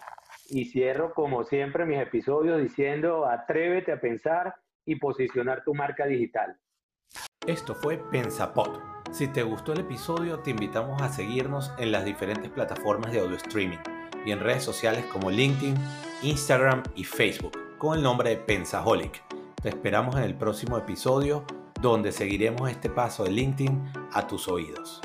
[0.49, 6.57] Y cierro, como siempre, mis episodios diciendo, atrévete a pensar y posicionar tu marca digital.
[7.45, 8.79] Esto fue Pensapod.
[9.11, 13.35] Si te gustó el episodio, te invitamos a seguirnos en las diferentes plataformas de audio
[13.35, 13.77] streaming
[14.25, 15.75] y en redes sociales como LinkedIn,
[16.23, 19.28] Instagram y Facebook con el nombre de Pensaholic.
[19.61, 21.43] Te esperamos en el próximo episodio
[21.81, 25.01] donde seguiremos este paso de LinkedIn a tus oídos.